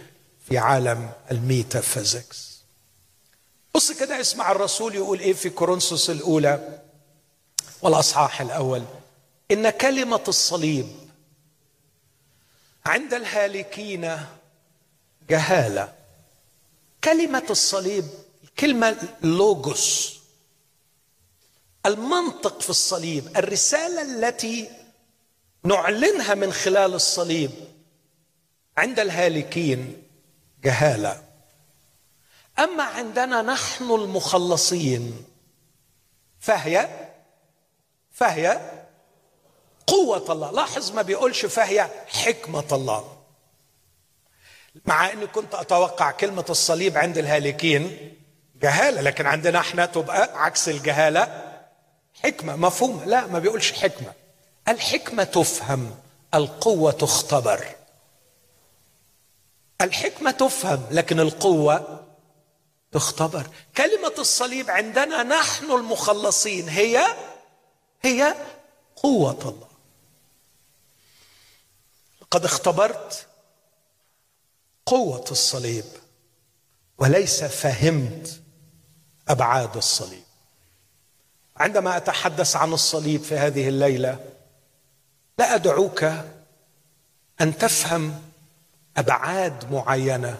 [0.49, 2.59] في عالم الميتافيزيكس.
[3.75, 6.79] بص كده اسمع الرسول يقول إيه في كورنثوس الأولى
[7.81, 8.83] والأصحاح الأول.
[9.51, 10.87] إن كلمة الصليب
[12.89, 14.19] عند الهالكين
[15.29, 15.93] جهالة.
[17.03, 18.05] كلمة الصليب
[18.43, 20.19] الكلمة لوجوس
[21.85, 24.69] المنطق في الصليب الرسالة التي
[25.63, 27.51] نعلنها من خلال الصليب
[28.77, 30.03] عند الهالكين
[30.63, 31.23] جهالة.
[32.59, 35.25] أما عندنا نحن المخلصين
[36.39, 36.89] فهي
[38.11, 38.78] فهي
[39.89, 43.15] قوة الله لاحظ ما بيقولش فهي حكمة الله
[44.85, 48.13] مع إني كنت أتوقع كلمة الصليب عند الهالكين
[48.61, 51.53] جهالة لكن عندنا إحنا تبقى عكس الجهالة
[52.23, 54.13] حكمة مفهوم لا ما بيقولش حكمة.
[54.67, 55.95] الحكمة تفهم
[56.33, 57.65] القوة تختبر.
[59.81, 62.05] الحكمة تفهم لكن القوة
[62.91, 63.47] تختبر.
[63.77, 67.05] كلمة الصليب عندنا نحن المخلصين هي
[68.01, 68.35] هي
[68.95, 69.68] قوة الله
[72.31, 73.27] قد اختبرت
[74.85, 75.85] قوة الصليب
[76.97, 78.41] وليس فهمت
[79.27, 80.23] أبعاد الصليب.
[81.57, 84.19] عندما أتحدث عن الصليب في هذه الليلة
[85.37, 86.03] لا أدعوك
[87.41, 88.21] أن تفهم
[88.97, 90.39] أبعاد معينة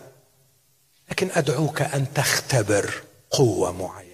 [1.09, 4.09] لكن أدعوك أن تختبر قوة معينة.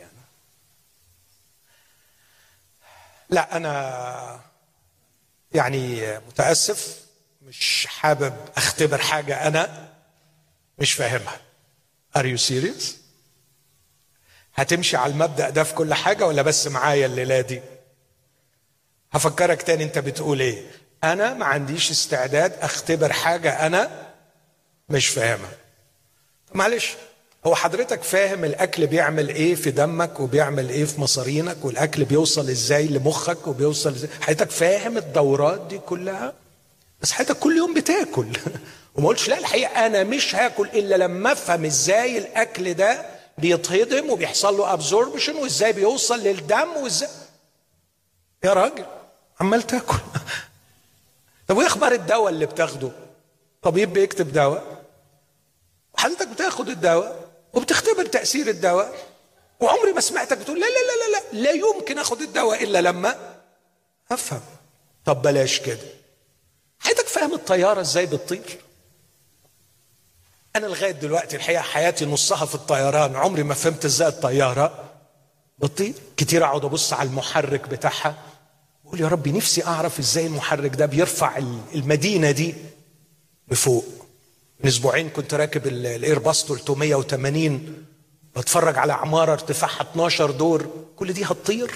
[3.29, 4.41] لا أنا
[5.53, 7.04] يعني متأسف.
[7.45, 9.89] مش حابب اختبر حاجة أنا
[10.79, 11.39] مش فاهمها
[12.17, 12.84] Are you serious؟
[14.55, 17.62] هتمشي على المبدأ ده في كل حاجة ولا بس معايا الليلة دي؟
[19.12, 20.71] هفكرك تاني أنت بتقول إيه؟
[21.03, 24.12] أنا ما عنديش استعداد أختبر حاجة أنا
[24.89, 25.51] مش فاهمها.
[26.53, 26.93] معلش
[27.45, 32.88] هو حضرتك فاهم الأكل بيعمل إيه في دمك وبيعمل إيه في مصارينك والأكل بيوصل إزاي
[32.88, 36.34] لمخك وبيوصل إزاي حضرتك فاهم الدورات دي كلها
[37.01, 38.27] بس حضرتك كل يوم بتاكل.
[38.95, 43.05] وما قلتش لا الحقيقة أنا مش هاكل إلا لما أفهم إزاي الأكل ده
[43.38, 47.10] بيتهضم وبيحصل له ابزوربشن وإزاي بيوصل للدم وإزاي.
[48.43, 48.86] يا راجل
[49.39, 49.97] عمال تاكل.
[51.47, 52.91] طب وإيه أخبار الدواء اللي بتاخده؟
[53.62, 54.84] طبيب بيكتب دواء.
[55.97, 58.95] حضرتك بتاخد الدواء وبتختبر تأثير الدواء.
[59.60, 63.36] وعمري ما سمعتك بتقول لا لا لا لا لا لا يمكن أخد الدواء إلا لما
[64.12, 64.41] أفهم.
[65.05, 65.88] طب بلاش كده.
[66.79, 68.57] حضرتك فاهم الطيارة إزاي بتطير؟
[70.55, 74.91] أنا لغاية دلوقتي الحقيقة حياتي نصها في الطيران عمري ما فهمت إزاي الطيارة
[75.59, 75.93] بتطير.
[76.17, 78.15] كتير أقعد أبص على المحرك بتاعها
[78.85, 81.38] أقول يا ربي نفسي أعرف إزاي المحرك ده بيرفع
[81.75, 82.55] المدينة دي
[83.51, 83.85] لفوق
[84.59, 87.85] من أسبوعين كنت راكب الايرباص 380
[88.35, 91.71] بتفرج على عمارة ارتفاعها 12 دور كل دي هتطير.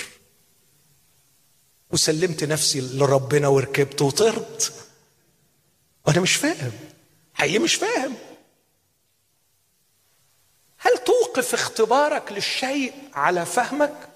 [1.92, 4.74] وسلمت نفسي لربنا وركبت وطرت.
[6.08, 6.72] وأنا مش فاهم.
[7.34, 8.16] حقيقي مش فاهم.
[10.78, 14.10] هل توقف اختبارك للشيء على فهمك؟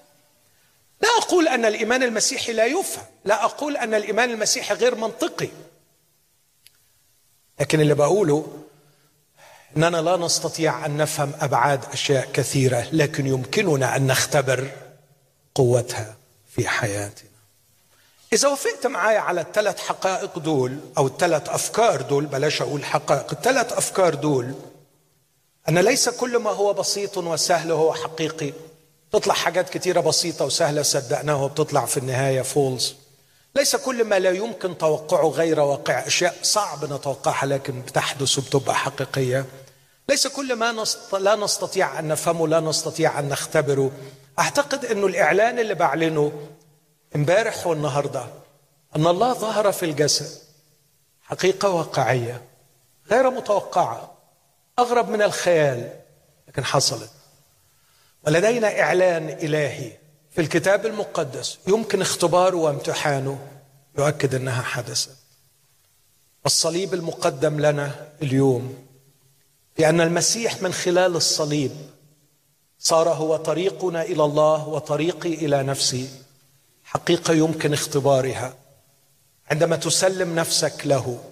[1.00, 3.04] لا أقول أن الإيمان المسيحي لا يفهم.
[3.24, 5.48] لا أقول أن الإيمان المسيحي غير منطقي.
[7.60, 8.64] لكن اللي بقوله
[9.76, 14.70] إننا لا نستطيع أن نفهم أبعاد أشياء كثيرة لكن يمكننا أن نختبر
[15.54, 16.16] قوتها
[16.56, 17.33] في حياتنا.
[18.34, 23.72] إذا وافقت معايا على الثلاث حقائق دول أو الثلاث أفكار دول بلاش أقول حقائق الثلاث
[23.72, 24.54] أفكار دول
[25.68, 28.52] ان ليس كل ما هو بسيط وسهل هو حقيقي.
[29.12, 32.94] تطلع حاجات كتيرة بسيطة وسهلة صدقناها وبتطلع في النهاية فولز
[33.56, 39.46] ليس كل ما لا يمكن توقعه غير واقع أشياء صعب نتوقعها لكن بتحدث وبتبقى حقيقية.
[40.08, 41.14] ليس كل ما نست...
[41.14, 43.90] لا نستطيع أن نفهمه لا نستطيع أن نختبره.
[44.38, 46.32] أعتقد أنه الإعلان اللي بعلنه
[47.16, 48.26] امبارح والنهاردة
[48.96, 50.38] أن الله ظهر في الجسد
[51.22, 52.42] حقيقة واقعية
[53.10, 54.14] غير متوقعة
[54.78, 56.00] أغرب من الخيال
[56.48, 57.10] لكن حصلت.
[58.26, 59.92] ولدينا إعلان إلهي
[60.30, 63.38] في الكتاب المقدس يمكن اختباره وامتحانه
[63.98, 65.16] يؤكد أنها حدثت.
[66.46, 68.86] الصليب المقدم لنا اليوم
[69.78, 71.72] لأن المسيح من خلال الصليب
[72.78, 76.23] صار هو طريقنا إلى الله وطريقي إلى نفسي.
[76.94, 78.54] حقيقة يمكن اختبارها.
[79.50, 81.24] عندما تسلم نفسك له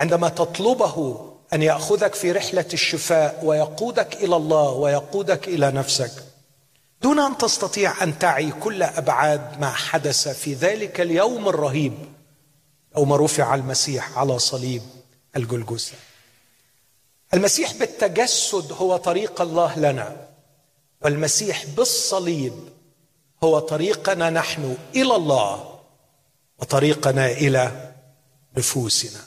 [0.00, 6.10] عندما تطلبه أن يأخذك في رحلة الشفاء ويقودك إلى الله ويقودك إلى نفسك
[7.02, 11.94] دون أن تستطيع أن تعي كل أبعاد ما حدث في ذلك اليوم الرهيب
[12.96, 14.82] يوم رفع المسيح على صليب
[15.36, 15.96] الجلجثة.
[17.34, 20.28] المسيح بالتجسد هو طريق الله لنا
[21.02, 22.54] والمسيح بالصليب
[23.44, 25.80] هو طريقنا نحن إلى الله
[26.58, 27.92] وطريقنا إلى
[28.56, 29.20] نفوسنا.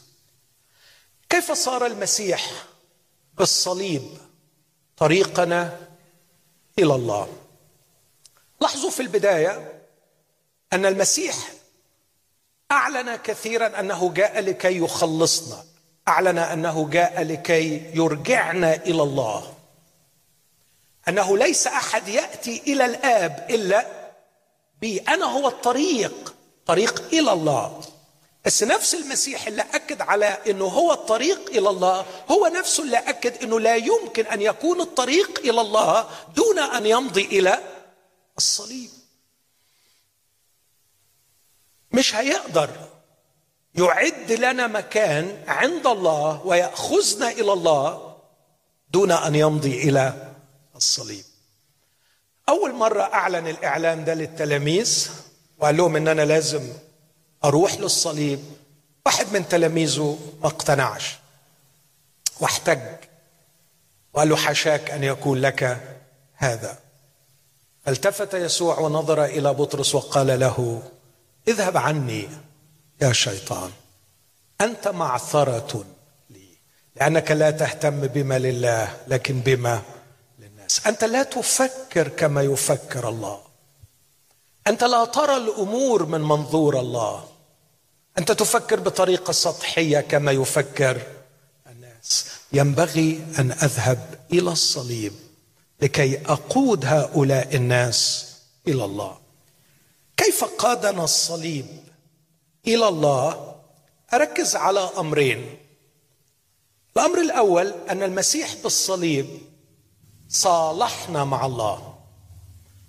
[1.29, 2.51] كيف صار المسيح
[3.33, 4.03] بالصليب
[4.97, 5.79] طريقنا
[6.79, 7.27] إلى الله؟
[8.61, 9.81] لاحظوا في البداية
[10.73, 11.35] أن المسيح
[12.71, 15.63] أعلن كثيرا أنه جاء لكي يخلصنا
[16.07, 19.53] أعلن أنه جاء لكي يرجعنا إلى الله.
[21.07, 24.06] أنه ليس أحد يأتي إلى الآب إلا
[24.81, 26.35] بي أنا هو الطريق
[26.65, 27.81] طريق إلى الله.
[28.45, 33.43] بس نفس المسيح اللي أكد على إنه هو الطريق إلى الله هو نفسه اللي أكد
[33.43, 37.59] إنه لا يمكن أن يكون الطريق إلى الله دون أن يمضي إلى
[38.37, 38.89] الصليب.
[41.91, 42.69] مش هيقدر
[43.75, 48.15] يعد لنا مكان عند الله ويأخذنا إلى الله
[48.91, 50.33] دون أن يمضي إلى
[50.75, 51.25] الصليب.
[52.49, 55.09] أول مرة أعلن الاعلان ده للتلاميذ
[55.57, 56.73] وقال لهم إن أنا لازم
[57.45, 58.39] أروح للصليب.
[59.05, 61.17] واحد من تلاميذه ما اقتنعش.
[62.39, 62.79] واحتج.
[64.13, 65.81] وقال له حشاك أن يكون لك
[66.35, 66.77] هذا.
[67.87, 70.81] التفت يسوع ونظر إلى بطرس وقال له
[71.47, 72.29] اذهب عني
[73.01, 73.71] يا شيطان.
[74.61, 75.85] أنت معثرة
[76.29, 76.47] لي
[76.95, 79.81] لأنك لا تهتم بما لله لكن بما
[80.67, 83.41] للناس أنت لا تفكر كما يفكر الله.
[84.67, 87.29] أنت لا ترى الأمور من منظور الله.
[88.17, 91.01] أنت تفكر بطريقة سطحية كما يفكر
[91.67, 92.25] الناس.
[92.53, 95.13] ينبغي أن أذهب إلى الصليب
[95.81, 98.27] لكي أقود هؤلاء الناس
[98.67, 99.17] إلى الله.
[100.17, 101.65] كيف قادنا الصليب
[102.67, 103.55] إلى الله؟
[104.13, 105.57] أركز على أمرين.
[106.97, 109.46] الأمر الأول أن المسيح بالصليب
[110.29, 111.95] صالحنا مع الله.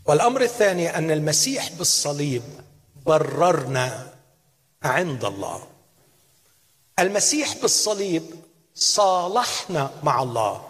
[0.05, 2.43] والأمر الثاني أن المسيح بالصليب
[3.07, 4.13] بررنا
[4.83, 5.67] عند الله.
[6.99, 8.23] المسيح بالصليب
[8.75, 10.69] صالحنا مع الله.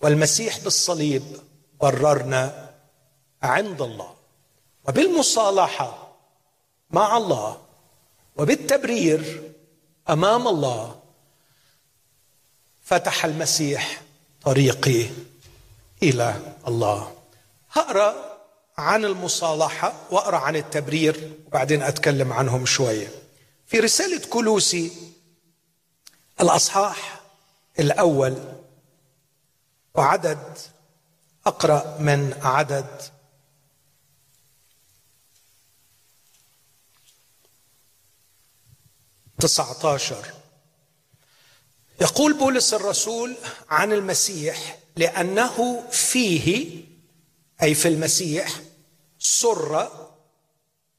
[0.00, 1.22] والمسيح بالصليب
[1.80, 2.70] بررنا
[3.42, 4.14] عند الله.
[4.88, 6.16] وبالمصالحة
[6.90, 7.60] مع الله.
[8.36, 9.52] وبالتبرير
[10.10, 11.00] أمام الله.
[12.82, 14.02] فتح المسيح
[14.42, 15.06] طريقي
[16.02, 17.16] إلى الله.
[17.72, 18.38] هقرا
[18.78, 23.08] عن المصالحة واقرا عن التبرير وبعدين أتكلم عنهم شوية
[23.66, 24.92] في رسالة كلوسي
[26.40, 27.20] الأصحاح
[27.78, 28.36] الأول
[29.94, 30.58] وعدد
[31.46, 33.02] أقرأ من عدد.
[39.40, 40.32] تسعة عشر
[42.00, 43.36] يقول بولس الرسول
[43.70, 46.82] عن المسيح لأنه فيه
[47.62, 48.60] أي في المسيح
[49.18, 49.88] سر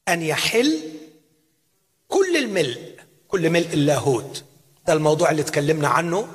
[0.08, 0.80] أن يحل
[2.08, 2.94] كل الملء
[3.28, 4.44] كل ملء اللاهوت.
[4.86, 6.28] ده الموضوع اللي اتكلمنا عنه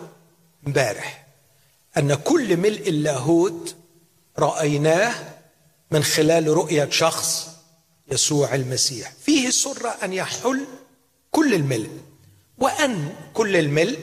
[0.67, 1.27] امبارح.
[1.97, 3.75] أن كل ملء اللاهوت
[4.39, 5.13] رأيناه
[5.91, 7.49] من خلال رؤية شخص
[8.11, 9.13] يسوع المسيح.
[9.21, 10.65] فيه سر أن يحل
[11.31, 11.89] كل الملء.
[12.57, 13.99] وأن كل الملء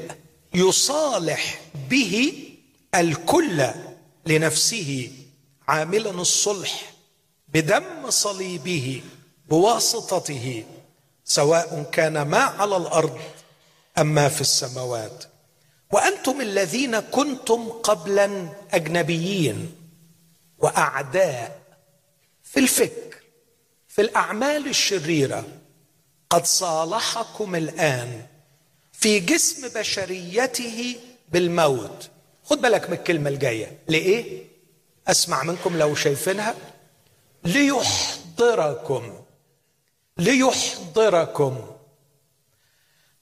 [0.55, 1.61] يصالح
[1.91, 2.46] به
[2.95, 3.67] الكل
[4.27, 5.13] لنفسه
[5.69, 6.93] عاملا الصلح
[7.49, 9.03] بدم صليبه
[9.49, 10.65] بواسطته
[11.25, 13.21] سواء كان ما على الأرض
[13.99, 14.41] أم ما في
[20.59, 21.61] وأعداء
[22.43, 23.17] في الفكر
[23.89, 25.45] في الأعمال الشريرة
[26.31, 28.27] قد صالحكم الآن
[28.93, 30.97] في جسم بشريته
[31.29, 32.11] بالموت.
[32.47, 33.79] خد بالك من الكلمة الجاية.
[33.89, 34.47] لإيه؟
[35.09, 36.55] أسمع منكم لو شايفينها.
[37.45, 39.21] ليحضركم.
[40.19, 41.71] ليحضركم.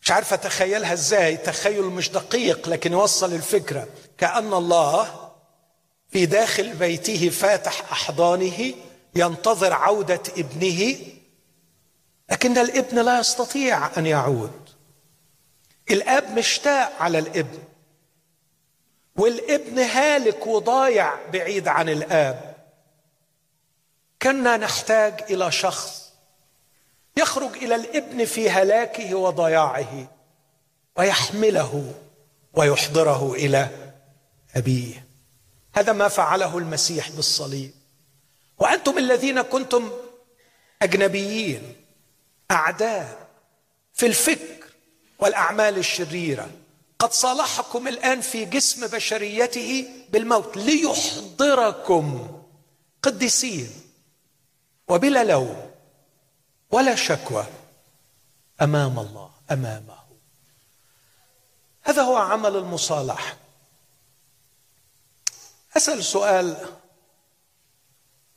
[0.03, 1.37] مش عارف أتخيلها إزاي.
[1.37, 3.89] تخيل مش دقيق لكن يوصل الفكرة.
[4.19, 5.31] كأن الله
[6.09, 8.75] في داخل بيته فاتح أحضانه
[9.17, 10.97] ينتظر عودة ابنه
[12.31, 14.71] لكن الابن لا يستطيع أن يعود.
[15.91, 17.59] الأب مشتاق على الابن.
[19.17, 22.55] والابن هالك وضايع بعيد عن الآب.
[24.23, 26.13] كنا نحتاج إلى شخص
[27.17, 30.09] يخرج إلى الابن في هلاكه وضياعه
[30.97, 31.95] ويحمله
[32.55, 33.69] ويحضره إلى
[34.57, 35.05] أبيه.
[35.75, 37.73] هذا ما فعله المسيح بالصليب.
[38.59, 39.91] وأنتم الذين كنتم
[40.83, 41.77] أجنبيين
[42.51, 43.29] أعداء
[43.93, 44.65] في الفكر
[45.19, 46.51] والأعمال الشريرة
[46.99, 52.29] قد صالحكم الآن في جسم بشريته بالموت ليحضركم
[53.03, 53.71] قديسين
[54.89, 55.71] وبلا لوم
[56.71, 57.47] ولا شكوى
[58.63, 59.99] أمام الله أمامه.
[61.83, 63.37] هذا هو عمل المصالحة.
[65.77, 66.57] أسأل سؤال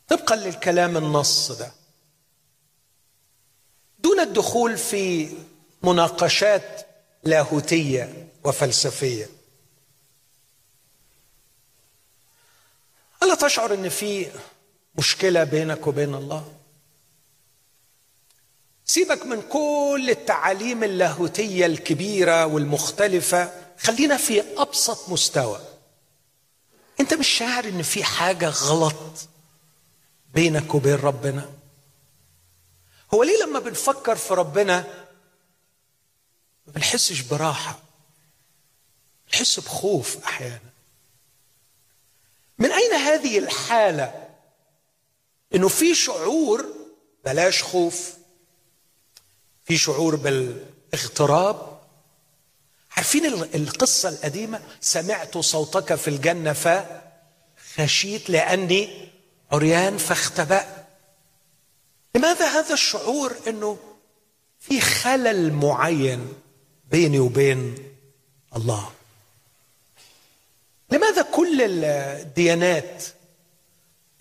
[0.07, 1.71] طبقا للكلام النص ده.
[3.99, 5.37] دون الدخول في
[5.83, 6.87] مناقشات
[7.23, 9.29] لاهوتية وفلسفية.
[13.23, 14.31] الا تشعر إن في
[14.97, 16.53] مشكلة بينك وبين الله؟
[18.85, 25.61] سيبك من كل التعاليم اللاهوتية الكبيرة والمختلفة خلينا في أبسط مستوى.
[26.99, 29.27] أنت مش شاعر إن في حاجة غلط
[30.33, 31.49] بينك وبين ربنا؟
[33.13, 35.06] هو ليه لما بنفكر في ربنا
[36.67, 37.79] ما بنحسش براحة.
[39.27, 40.59] بنحس بخوف أحيانا.
[42.59, 44.27] من أين هذه الحالة؟
[45.55, 46.65] إنه في شعور
[47.25, 48.13] بلاش خوف.
[49.65, 51.79] في شعور بالاغتراب.
[52.91, 59.11] عارفين القصة القديمة؟ سمعت صوتك في الجنة فخشيت لأني
[59.51, 60.87] عريان فاختبأت
[62.15, 63.77] لماذا هذا الشعور؟ أنه
[64.59, 66.33] في خلل معين.
[66.91, 67.75] بيني وبين
[68.55, 68.91] الله.
[70.91, 73.03] لماذا كل الديانات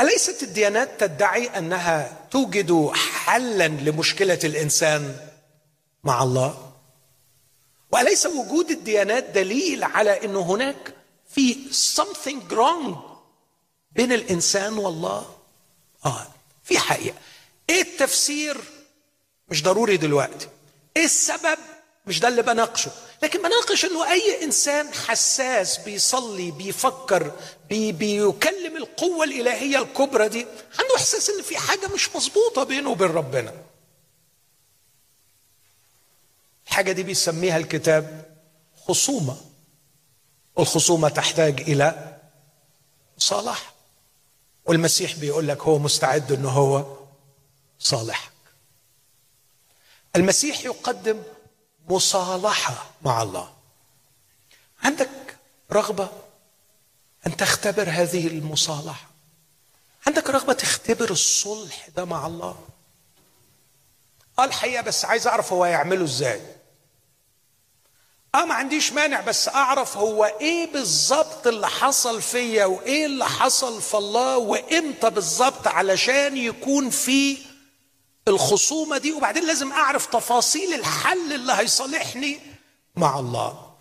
[0.01, 5.17] أليست الديانات تدعي أنها توجد حلا لمشكلة الإنسان
[6.05, 6.73] مع الله؟
[7.93, 10.95] وليس وجود الديانات دليل على انه هناك
[11.29, 12.97] في something wrong
[13.93, 15.37] بين الإنسان والله؟
[16.07, 16.27] آه
[16.65, 17.17] في حقيقة.
[17.71, 18.57] إيه التفسير؟
[19.49, 20.49] مش ضروري دلوقتي.
[20.97, 21.59] إيه السبب؟
[22.07, 22.91] مش ده اللي بناقشه.
[23.23, 27.33] لكن بناقش إنه أي إنسان حساس بيصلي بيفكر
[27.69, 30.47] بي بيكلم القوة الإلهية الكبرى دي
[30.79, 33.53] عنده إحساس إن في حاجة مش مظبوطة بينه وبين ربنا.
[36.67, 38.35] الحاجة دي بيسميها الكتاب
[38.89, 39.37] خصومة.
[40.57, 42.17] والخصومة تحتاج إلى
[43.19, 43.73] صالح
[44.65, 46.97] والمسيح بيقول لك هو مستعد أنه هو
[47.79, 48.33] صالحك.
[50.17, 51.23] المسيح يقدم
[51.89, 53.53] مصالحة مع الله.
[54.83, 55.37] عندك
[55.73, 56.09] رغبة
[57.27, 59.07] أن تختبر هذه المصالحة.
[60.07, 62.57] عندك رغبة تختبر الصلح ده مع الله.
[64.39, 66.41] آه الحقيقة بس عايز أعرف هو يعمله إزاي.
[68.35, 73.83] أه ما عنديش مانع بس أعرف هو إيه بالظبط اللي حصل فيا وإيه اللي حصل
[73.83, 77.39] في الله وإمتى بالظبط علشان يكون في
[78.29, 82.41] الخصومة دي وبعدين لازم أعرف تفاصيل الحل اللي هيصالحني
[82.97, 83.75] مع الله.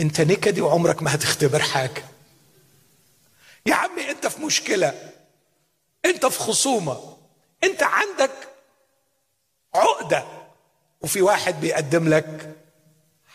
[0.00, 2.04] أنت نكدي وعمرك ما هتختبر حاجة.
[3.66, 5.12] يا عمي أنت في مشكلة.
[6.04, 7.16] أنت في خصومة.
[7.64, 8.48] أنت عندك
[9.74, 10.24] عقدة.
[11.00, 12.56] وفي واحد بيقدم لك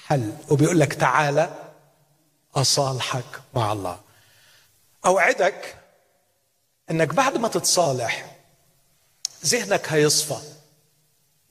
[0.08, 1.72] حل وبيقول لك تعالى
[2.56, 4.00] أصالحك مع الله.
[5.06, 5.78] أوعدك
[6.92, 8.36] أنك بعد ما تتصالح
[9.46, 10.38] ذهنك هيصفى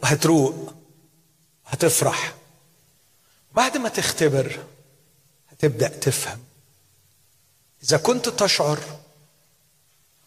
[0.00, 0.74] وهتروق
[1.66, 2.34] هتفرح
[3.52, 4.58] بعد ما تختبر
[5.48, 6.38] هتبدأ تفهم.
[7.82, 8.78] إذا كنت تشعر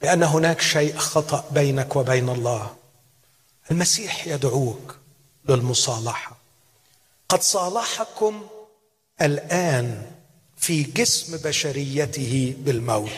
[0.02, 2.76] بأن هناك شيء خطأ بينك وبين الله
[3.72, 4.96] المسيح يدعوك
[5.50, 6.38] للمصالحة.
[7.30, 8.48] قد صالحكم
[9.22, 10.12] الآن
[10.58, 13.12] في جسم بشريته بالموت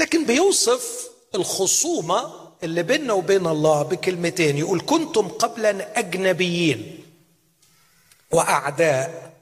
[0.00, 7.04] لكن بيوصف الخصومة اللي بيننا وبين الله بكلمتين يقول كنتم قبلا أجنبيين
[8.30, 9.32] وأعداء.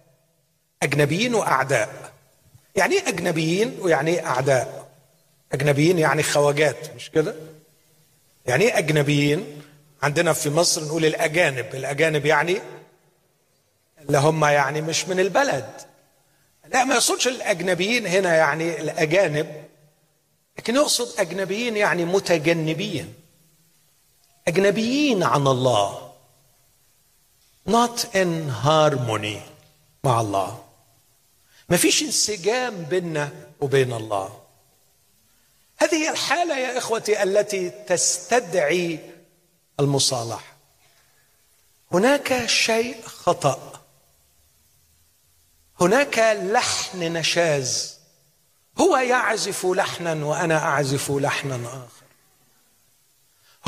[0.82, 2.12] أجنبيين وأعداء.
[2.76, 4.88] يعني إيه أجنبيين ويعني إيه أعداء؟
[5.52, 7.34] أجنبيين يعني خواجات مش كده؟
[8.46, 9.62] يعني إيه أجنبيين؟
[10.02, 11.74] عندنا في مصر نقول الأجانب.
[11.74, 12.60] الأجانب يعني
[14.00, 15.70] اللي هم يعني مش من البلد.
[16.72, 19.65] لا ما يقصدش الأجنبيين هنا يعني الأجانب.
[20.58, 23.14] لكن يقصد أجنبيين يعني متجنبين.
[24.48, 26.12] أجنبيين عن الله.
[27.68, 29.40] Not in harmony
[30.04, 30.64] مع الله.
[31.68, 34.42] ما فيش انسجام بيننا وبين الله.
[35.78, 39.00] هذه هي الحالة يا إخوتي التي تستدعي
[39.80, 40.56] المصالحة.
[41.92, 43.82] هناك شيء خطأ.
[45.80, 47.95] هناك لحن نشاز.
[48.78, 52.06] هو يعزف لحنا وأنا أعزف لحنا آخر.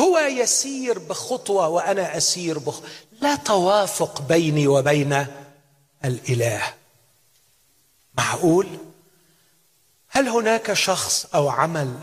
[0.01, 2.81] هو يسير بخطوة وأنا أسير بخ.
[3.21, 5.27] لا توافق بيني وبين
[6.05, 6.75] الإله.
[8.19, 8.67] معقول؟
[10.09, 11.99] هل هناك شخص أو عمل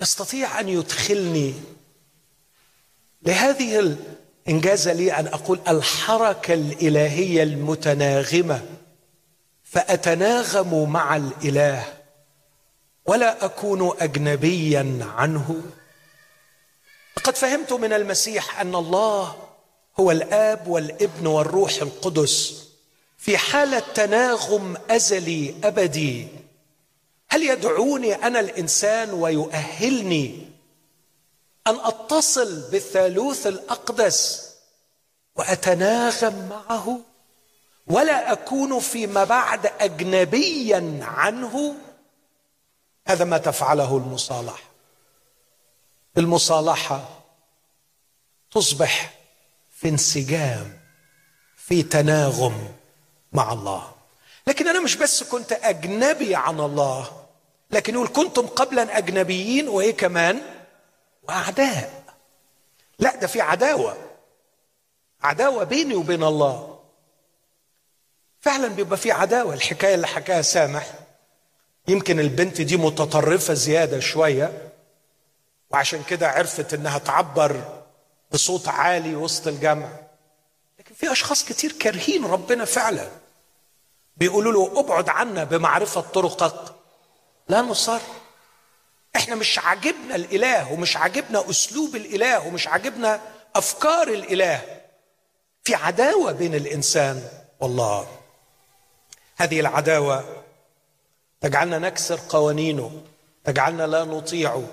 [0.00, 1.54] يستطيع أن يدخلني
[3.22, 3.96] لهذه
[4.48, 8.66] انجاز لي أن أقول الحركة الإلهية المتناغمة
[9.72, 11.84] فأتناغم مع الإله
[13.06, 15.62] ولا أكون اجنبيا عنه.
[17.16, 19.36] لقد فهمت من المسيح أن الله
[20.00, 22.64] هو الآب والابن والروح القدس
[23.18, 26.28] في حالة تناغم أزلي أبدي.
[27.28, 30.48] هل يدعوني أنا الإنسان ويؤهلني
[31.66, 34.48] أن أتصل بالثالوث الأقدس
[35.36, 37.11] وأتناغم معه؟
[37.86, 41.74] ولا أكون فيما بعد اجنبيا عنه.
[43.06, 44.72] هذا ما تفعله المصالحة.
[46.18, 47.08] المصالحة
[48.50, 49.14] تصبح
[49.70, 50.80] في انسجام
[51.56, 52.68] في تناغم
[53.32, 53.92] مع الله.
[54.46, 57.22] لكن أنا مش بس كنت أجنبي عن الله
[57.70, 60.42] لكن يقول كنتم قبلا أجنبيين وإيه كمان؟
[61.22, 62.02] وأعداء.
[62.98, 63.96] لا ده في عداوة.
[65.22, 66.71] عداوة بيني وبين الله.
[68.42, 69.54] فعلا بيبقى في عداوة.
[69.54, 70.90] الحكاية اللي حكاها سامح.
[71.88, 74.72] يمكن البنت دي متطرفة زيادة شوية
[75.70, 77.82] وعشان كده عرفت إنها تعبر
[78.32, 79.88] بصوت عالي وسط الجمع.
[80.78, 83.08] لكن في أشخاص كتير كارهين ربنا فعلا.
[84.16, 86.74] بيقولوا له أبعد عنا بمعرفة طرقك
[87.48, 88.00] لا نصر.
[89.16, 93.20] إحنا مش عاجبنا الإله ومش عاجبنا أسلوب الإله ومش عاجبنا
[93.56, 94.80] أفكار الإله.
[95.64, 97.28] في عداوة بين الإنسان
[97.60, 98.21] والله.
[99.36, 100.24] هذه العداوة.
[101.40, 103.02] تجعلنا نكسر قوانينه.
[103.44, 104.64] تجعلنا لا نطيعه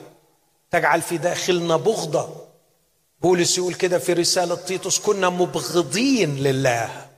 [0.72, 2.48] تجعل في داخلنا بغضة.
[3.22, 7.10] بولس يقول كده في رسالة تيتوس كنا مبغضين لله.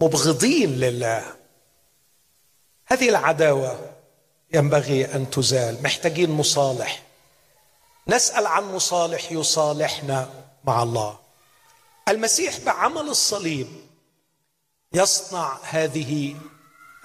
[0.00, 1.36] مبغضين لله.
[2.86, 3.92] هذه العداوة
[4.54, 5.82] ينبغي أن تزال.
[5.82, 7.02] محتاجين مصالح.
[8.08, 10.30] نسأل عن مصالح يصالحنا
[10.64, 11.18] مع الله.
[12.08, 13.66] المسيح بعمل الصليب
[14.92, 16.36] يصنع هذه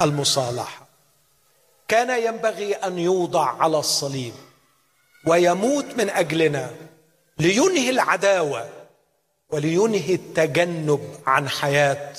[0.02, 0.88] المصالحة.
[1.88, 4.34] كان ينبغي أن يوضع على الصليب
[5.28, 6.76] ويموت من أجلنا
[7.38, 8.70] لينهي العداوة
[9.50, 12.14] ولينهي التجنب عن حياة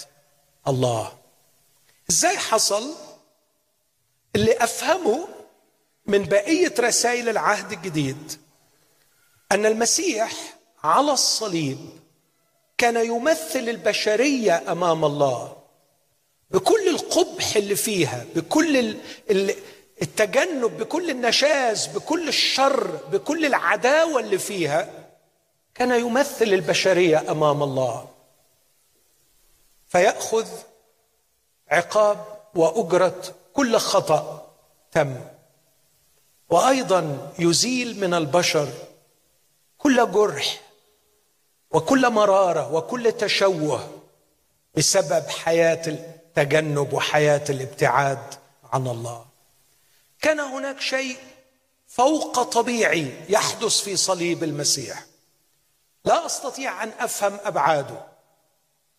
[0.68, 1.12] الله.
[2.11, 2.95] إزاي حصل؟
[4.37, 5.28] اللي أفهمه
[6.07, 8.33] من بقية رسائل العهد الجديد
[9.53, 10.33] أن المسيح
[10.85, 11.78] على الصليب
[12.78, 15.61] كان يمثل البشرية أمام الله.
[16.53, 18.96] بكل القبح اللي فيها بكل
[20.03, 25.09] التجنب بكل النشاز بكل الشر بكل العداوة اللي فيها
[25.74, 28.09] كان يمثل البشرية أمام الله.
[29.88, 30.46] فيأخذ
[31.68, 33.22] عقاب وأجرة
[33.53, 34.53] كل خطأ
[34.92, 35.16] تم.
[36.50, 38.68] وأيضا يزيل من البشر
[39.78, 40.61] كل جرح
[41.70, 43.88] وكل مرارة وكل تشوه
[44.74, 45.98] بسبب حياة
[46.37, 48.35] التجنب وحياه الابتعاد
[48.72, 49.24] عن الله.
[50.22, 51.16] كان هناك شيء
[51.87, 55.05] فوق طبيعي يحدث في صليب المسيح.
[56.05, 58.01] لا أستطيع أن أفهم أبعاده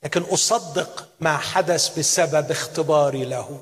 [0.04, 3.62] لكن أصدق ما حدث بسبب اختباري له.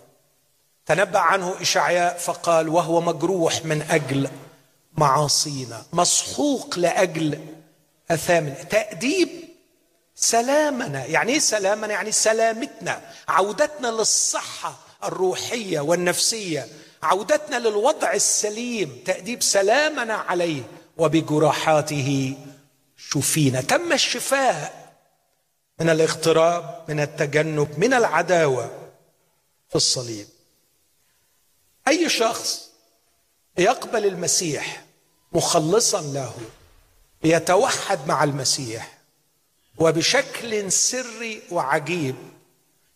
[0.85, 4.29] تنبأ عنه إشعياء فقال وهو مجروح من أجل
[4.97, 7.45] معاصينا مسحوق لأجل
[8.11, 8.63] أثامنا.
[8.63, 9.29] تأديب
[10.21, 11.05] سلامنا.
[11.05, 13.01] يعني إيه سلامنا؟ يعني سلامتنا.
[13.27, 16.67] عودتنا للصحة الروحية والنفسية.
[17.03, 19.03] عودتنا للوضع السليم.
[19.05, 20.63] تأديب سلامنا عليه.
[20.97, 22.37] وبجراحاته
[22.97, 23.61] شفينا.
[23.61, 24.93] تم الشفاء
[25.79, 28.91] من الاغتراب من التجنب من العداوة
[29.69, 30.27] في الصليب.
[31.87, 32.69] أي شخص
[33.57, 34.83] يقبل المسيح
[35.33, 36.33] مخلصا له
[37.23, 39.00] يتوحد مع المسيح
[39.81, 42.15] وبشكل سري وعجيب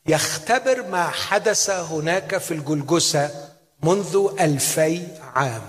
[0.08, 3.50] يختبر ما حدث هناك في الجلجسة
[3.84, 5.62] منذ ألفي عام.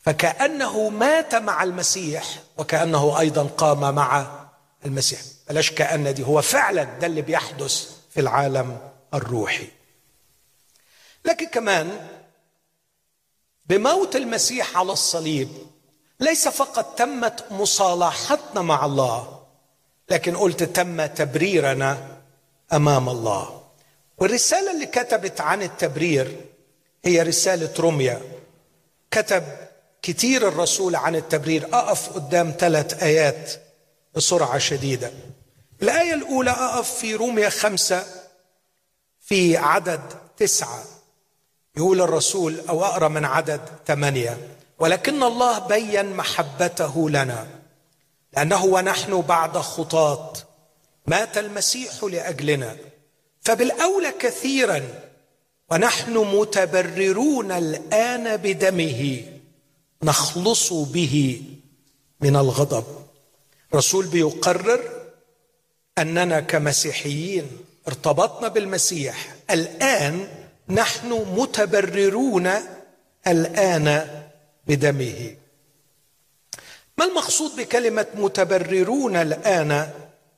[0.00, 2.24] فكأنه مات مع المسيح
[2.56, 4.26] وكأنه أيضا قام مع
[4.86, 5.20] المسيح.
[5.48, 8.78] بلاش كأن دي هو فعلا ده اللي بيحدث في العالم
[9.14, 9.68] الروحي.
[11.24, 12.08] لكن كمان
[13.66, 15.48] بموت المسيح على الصليب
[16.20, 19.37] ليس فقط تمت مصالحتنا مع الله
[20.10, 22.18] لكن قلت تم تبريرنا
[22.72, 23.62] أمام الله.
[24.18, 26.36] والرسالة اللي كتبت عن التبرير
[27.04, 28.20] هي رسالة روميا.
[29.10, 29.44] كتب
[30.02, 31.68] كتير الرسول عن التبرير.
[31.72, 33.52] أقف قدام ثلاث آيات
[34.14, 35.12] بسرعة شديدة.
[35.82, 38.06] الآية الأولى أقف في روميا خمسة
[39.20, 40.00] في عدد
[40.36, 40.84] تسعة.
[41.76, 44.38] يقول الرسول أو أقرأ من عدد ثمانية.
[44.78, 47.46] ولكن الله بين محبته لنا.
[48.32, 50.32] لأنه ونحن بعد خطاه
[51.06, 52.76] مات المسيح لأجلنا.
[53.40, 54.82] فبالأولى كثيرا
[55.70, 59.22] ونحن متبررون الآن بدمه.
[60.02, 61.42] نخلص به
[62.20, 62.84] من الغضب.
[63.74, 64.80] رسول بيقرر
[65.98, 67.46] أننا كمسيحيين
[67.88, 69.34] ارتبطنا بالمسيح.
[69.50, 70.28] الآن
[70.68, 72.50] نحن متبررون
[73.26, 74.06] الآن
[74.66, 75.36] بدمه.
[76.98, 79.90] ما المقصود بكلمة متبررون الآن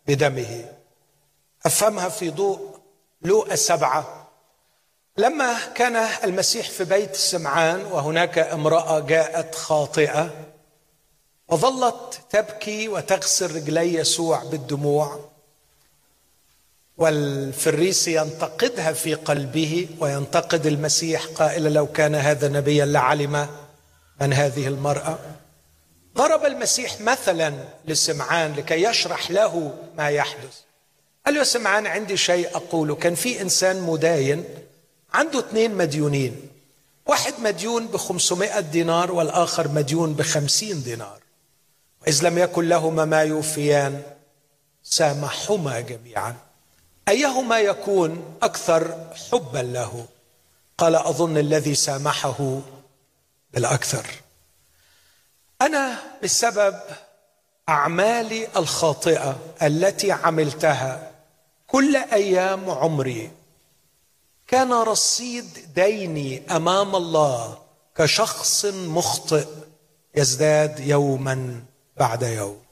[0.07, 0.65] بدمه؟
[1.67, 2.79] أفهمها في ضوء
[3.23, 4.29] لوقا سبعه
[5.17, 10.31] لما كان المسيح في بيت سمعان وهناك امرأة جاءت خاطئة
[11.49, 15.31] وظلت تبكي وتغسل رجلي يسوع بالدموع
[16.99, 23.49] والفريسي ينتقدها في قلبه وينتقد المسيح قائلا لو كان هذا نبيا لعلم
[24.21, 25.19] من هذه المرأة.
[26.17, 27.55] ضرب المسيح مثلا
[27.85, 30.59] لسمعان لكي يشرح له ما يحدث.
[31.27, 32.95] قال له سمعان عندي شيء أقوله.
[32.95, 34.45] كان في إنسان مداين
[35.15, 36.49] عنده اثنين مديونين.
[37.07, 41.21] واحد مديون ب 500 دينار والآخر مديون ب 50 دينار.
[42.03, 44.03] وإذ لم يكن لهما ما يوفيان
[44.83, 46.37] سامحهما جميعا.
[47.09, 50.07] أيهما يكون أكثر حبا له؟
[50.79, 52.61] قال أظن الذي سامحه
[53.53, 54.07] بالأكثر.
[55.63, 56.81] أنا بسبب
[57.69, 61.13] أعمالي الخاطئة التي عملتها
[61.67, 63.31] كل أيام عمري.
[64.47, 67.63] كان رصيد ديني أمام الله
[67.97, 69.47] كشخص مخطئ
[70.15, 71.65] يزداد يوما
[71.97, 72.63] بعد يوم.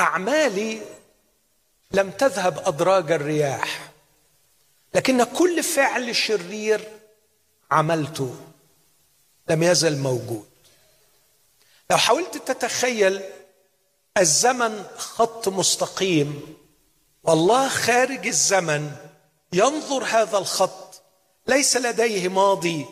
[0.00, 0.82] أعمالي
[1.90, 3.90] لم تذهب أدراج الرياح
[4.94, 6.88] لكن كل فعل شرير
[7.70, 8.36] عملته
[9.50, 10.47] لم يزل موجود.
[11.90, 13.22] لو حاولت تتخيل
[14.18, 16.56] الزمن خط مستقيم
[17.22, 18.90] والله خارج الزمن
[19.52, 21.02] ينظر هذا الخط.
[21.46, 22.86] ليس لديه ماضي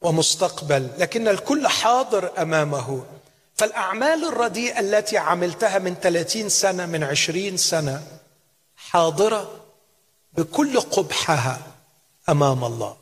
[0.00, 3.04] ومستقبل لكن الكل حاضر أمامه.
[3.54, 8.02] فالأعمال الرديئة التي عملتها من ثلاثين سنة من عشرين سنة
[8.76, 9.64] حاضرة
[10.32, 11.62] بكل قبحها
[12.28, 12.96] أمام الله.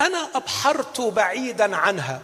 [0.00, 2.22] أنا أبحرت بعيدا عنها.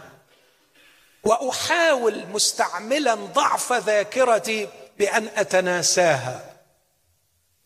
[1.27, 4.67] وأحاول مستعملا ضعف ذاكرتي
[4.99, 6.53] بأن أتناساها.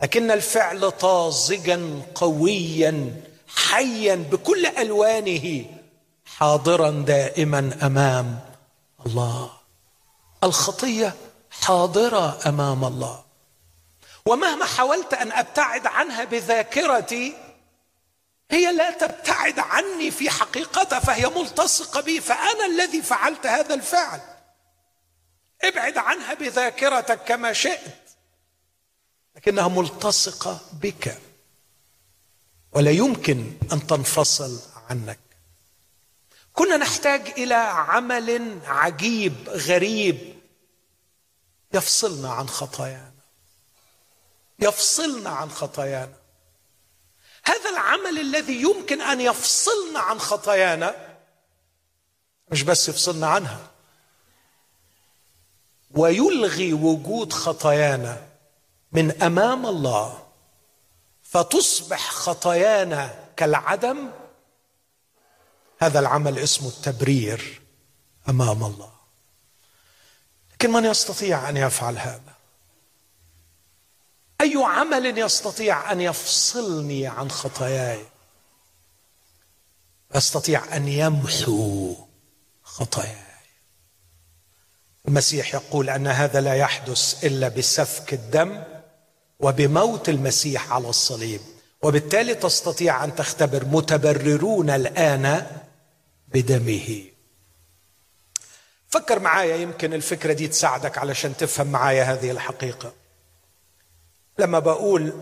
[0.02, 3.22] لكن الفعل طازجا قويا
[3.56, 5.66] حيا بكل ألوانه
[6.26, 8.40] حاضرا دائما أمام
[9.06, 9.52] الله.
[10.44, 11.16] الخطية
[11.52, 13.24] حاضرة أمام الله.
[14.26, 17.34] ومهما حاولت أن أبتعد عنها بذاكرتي
[18.52, 24.22] هي لا تبتعد عني في حقيقتها فهي ملتصقة بي فأنا الذي فعلت هذا الفعل.
[25.64, 28.10] ابعد عنها بذاكرتك كما شئت
[29.36, 31.18] لكنها ملتصقة بك
[32.72, 35.20] ولا يمكن أن تنفصل عنك.
[36.54, 40.40] كنا نحتاج إلى عمل عجيب غريب
[41.74, 43.12] يفصلنا عن خطايانا.
[44.60, 46.21] يفصلنا عن خطايانا.
[47.46, 51.18] هذا العمل الذي يمكن أن يفصلنا عن خطايانا؟
[52.52, 53.68] مش بس يفصلنا عنها.
[55.92, 58.28] ويلغي وجود خطايانا
[58.92, 60.28] من أمام الله
[61.24, 64.12] فتصبح خطايانا كالعدم.
[65.80, 67.62] هذا العمل اسمه التبرير
[68.30, 68.92] أمام الله.
[70.54, 72.31] لكن من يستطيع أن يفعل هذا؟
[74.42, 78.06] أي عمل يستطيع أن يفصلني عن خطاياي؟
[80.16, 81.96] يستطيع أن يمحو
[82.64, 83.16] خطاياي.
[85.08, 88.64] المسيح يقول أن هذا لا يحدث إلا بسفك الدم
[89.40, 91.42] وبموت المسيح على الصليب.
[91.82, 95.48] وبالتالي تستطيع أن تختبر متبررون الآن
[96.28, 97.04] بدمه.
[98.90, 103.01] فكر معايا يمكن الفكرة دي تساعدك علشان تفهم معايا هذه الحقيقة.
[104.42, 105.14] لما بقول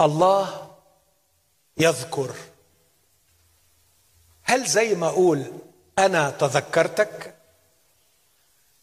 [0.00, 0.70] الله
[1.78, 2.34] يذكر
[4.42, 5.52] هل زي ما أقول
[5.98, 7.34] أنا تذكرتك؟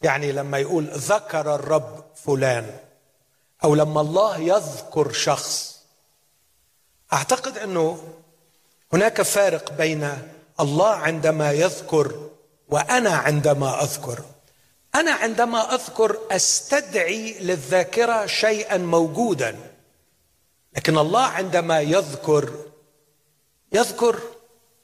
[0.02, 2.78] يعني لما يقول ذكر الرب فلان
[3.64, 5.82] أو لما الله يذكر شخص
[7.12, 8.02] أعتقد إنه
[8.92, 10.18] هناك فارق بين
[10.60, 12.30] الله عندما يذكر
[12.68, 14.24] وأنا عندما أذكر.
[14.96, 19.56] أنا عندما أذكر أستدعي للذاكرة شيئا موجودا
[20.76, 22.52] لكن الله عندما يذكر
[23.72, 24.20] يذكر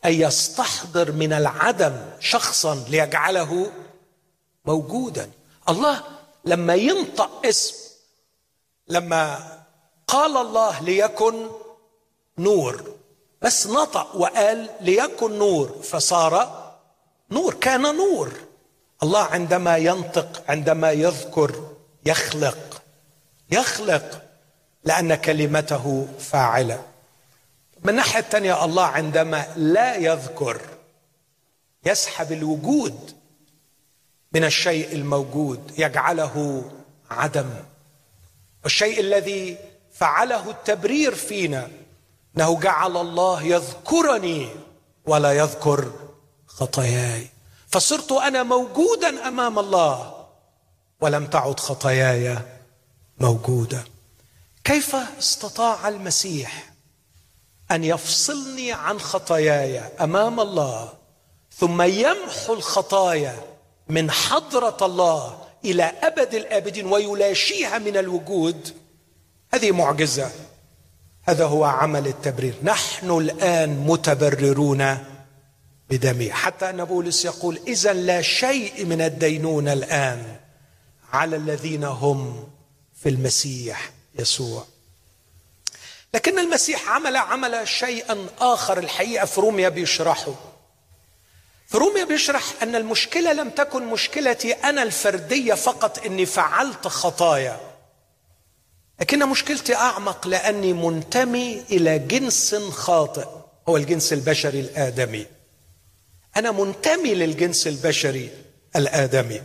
[0.04, 3.72] أن يستحضر من العدم شخصا ليجعله
[4.64, 5.30] موجودا.
[5.68, 6.02] الله
[6.44, 7.76] لما ينطق اسم
[8.88, 9.38] لما
[10.06, 11.50] قال الله ليكن
[12.38, 12.94] نور
[13.42, 16.62] بس نطق وقال ليكن نور فصار
[17.30, 18.32] نور كان نور.
[19.02, 21.70] الله عندما ينطق عندما يذكر
[22.06, 22.82] يخلق.
[23.50, 24.22] يخلق
[24.84, 26.84] لأن كلمته فاعلة.
[27.84, 30.60] من الناحية الثانية الله عندما لا يذكر
[31.86, 33.16] يسحب الوجود
[34.32, 36.64] من الشيء الموجود يجعله
[37.10, 37.50] عدم.
[38.62, 39.56] والشيء الذي
[39.92, 41.68] فعله التبرير فينا
[42.36, 44.48] إنه جعل الله يذكرني
[45.06, 45.92] ولا يذكر
[46.46, 47.26] خطاياي.
[47.72, 50.14] فصرت أنا موجودا أمام الله
[51.00, 52.38] ولم تعد خطاياي
[53.18, 53.84] موجودة.
[54.64, 56.72] كيف استطاع المسيح
[57.70, 60.92] أن يفصلني عن خطاياي أمام الله
[61.56, 63.36] ثم يمحو الخطايا
[63.88, 68.74] من حضرة الله إلى أبد الأبدين ويلاشيها من الوجود؟
[69.54, 70.30] هذه معجزة.
[71.22, 72.54] هذا هو عمل التبرير.
[72.62, 74.98] نحن الآن متبررون
[75.92, 80.36] بدمه حتى أن بولس يقول اذا لا شيء من الدينون الآن
[81.12, 82.48] على الذين هم
[83.02, 84.64] في المسيح يسوع.
[86.14, 90.34] لكن المسيح عمل عمل شيئا آخر الحقيقة في روميا بيشرحه.
[91.66, 97.60] في روميا بيشرح أن المشكلة لم تكن مشكلتي أنا الفردية فقط إني فعلت خطايا
[99.00, 103.26] لكن مشكلتي أعمق لأني منتمي إلى جنس خاطئ
[103.68, 105.41] هو الجنس البشري الآدمي.
[106.36, 108.30] أنا منتمي للجنس البشري
[108.76, 109.42] الآدمي.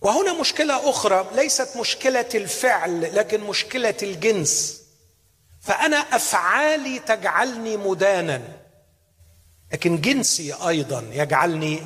[0.00, 4.82] وهنا مشكلة أخرى ليست مشكلة الفعل لكن مشكلة الجنس.
[5.60, 8.42] فأنا أفعالي تجعلني مدانا.
[9.72, 11.82] لكن جنسي أيضا يجعلني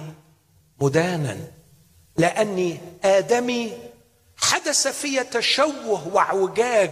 [0.81, 1.39] مدانا.
[2.17, 3.73] لأني آدمي
[4.37, 6.91] حدث في تشوه وأعوجاج.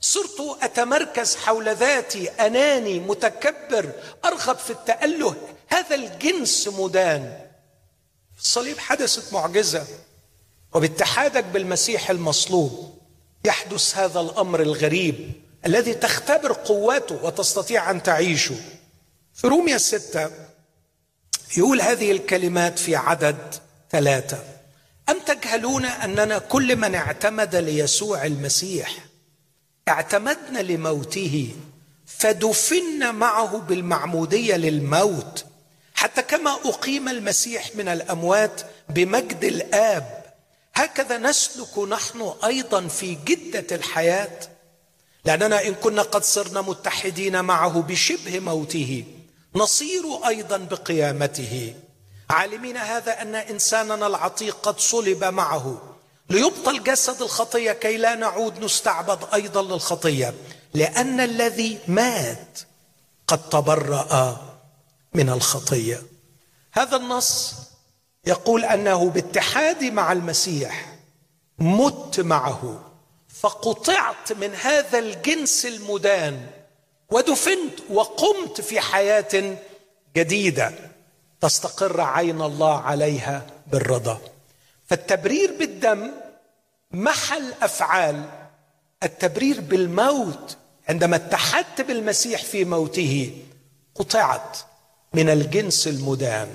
[0.00, 3.92] صرت أتمركز حول ذاتي أناني متكبر
[4.24, 5.36] أرغب في التأله.
[5.72, 7.46] هذا الجنس مدان.
[8.36, 9.86] في الصليب حدثت معجزة
[10.74, 12.98] وباتحادك بالمسيح المصلوب.
[13.44, 15.32] يحدث هذا الأمر الغريب
[15.66, 18.56] الذي تختبر قوته وتستطيع أن تعيشه.
[19.34, 20.30] في روميا الستة
[21.56, 23.54] يقول هذه الكلمات في عدد
[23.90, 24.44] ثلاثة.
[25.08, 28.96] أم تجهلون أننا كل من اعتمد ليسوع المسيح
[29.88, 31.54] اعتمدنا لموته
[32.06, 35.44] فدفنا معه بالمعمودية للموت
[36.00, 40.24] حتى كما أقيم المسيح من الأموات بمجد الآب
[40.74, 44.38] هكذا نسلك نحن أيضا في جدة الحياة.
[45.24, 49.04] لأننا إن كنا قد صرنا متحدين معه بشبه موته
[49.54, 51.74] نصير أيضا بقيامته.
[52.30, 55.96] عالمين هذا أن إنساننا العتيق قد صلب معه.
[56.30, 60.34] ليبطل جسد الخطية كي لا نعود نستعبد أيضا للخطية
[60.74, 62.58] لأن الذي مات
[63.26, 64.49] قد تبرأ.
[65.14, 66.02] من الخطية.
[66.72, 67.54] هذا النص
[68.26, 70.96] يقول أنه باتحادي مع المسيح
[71.58, 72.84] مت معه
[73.28, 76.46] فقطعت من هذا الجنس المدان
[77.10, 79.56] ودفنت وقمت في حياة
[80.16, 80.72] جديدة
[81.40, 84.20] تستقر عين الله عليها بالرضا.
[84.86, 86.10] فالتبرير بالدم
[86.90, 88.24] محل أفعال
[89.02, 90.56] التبرير بالموت
[90.88, 93.42] عندما اتحدت بالمسيح في موته
[93.94, 94.58] قطعت
[95.14, 96.48] من الجنس المدان.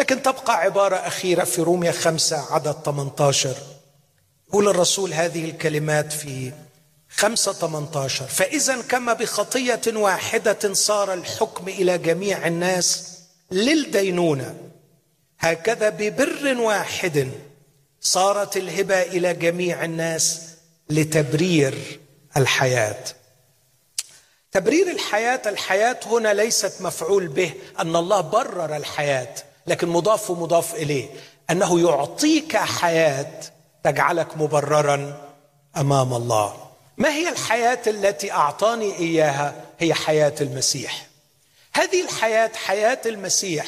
[0.00, 3.56] لكن تبقى عبارة أخيرة في رومية خمسة عدد 18
[4.48, 6.52] يقول الرسول هذه الكلمات في
[7.10, 13.18] خمسة 18 فإذا كما بخطية واحدة صار الحكم إلى جميع الناس
[13.50, 14.54] للدينونة.
[15.38, 17.28] هكذا ببر واحد
[18.00, 20.40] صارت الهبة إلى جميع الناس
[20.90, 22.00] لتبرير
[22.36, 23.04] الحياة.
[24.58, 29.34] تبرير الحياة الحياة هنا ليست مفعول به أن الله برر الحياة
[29.66, 31.08] لكن مضاف ومضاف إليه
[31.50, 33.40] أنه يعطيك حياة
[33.84, 35.30] تجعلك مبررا
[35.76, 36.56] أمام الله.
[36.96, 41.06] ما هي الحياة التي أعطاني إياها؟ هي حياة المسيح.
[41.74, 43.66] هذه الحياة حياة المسيح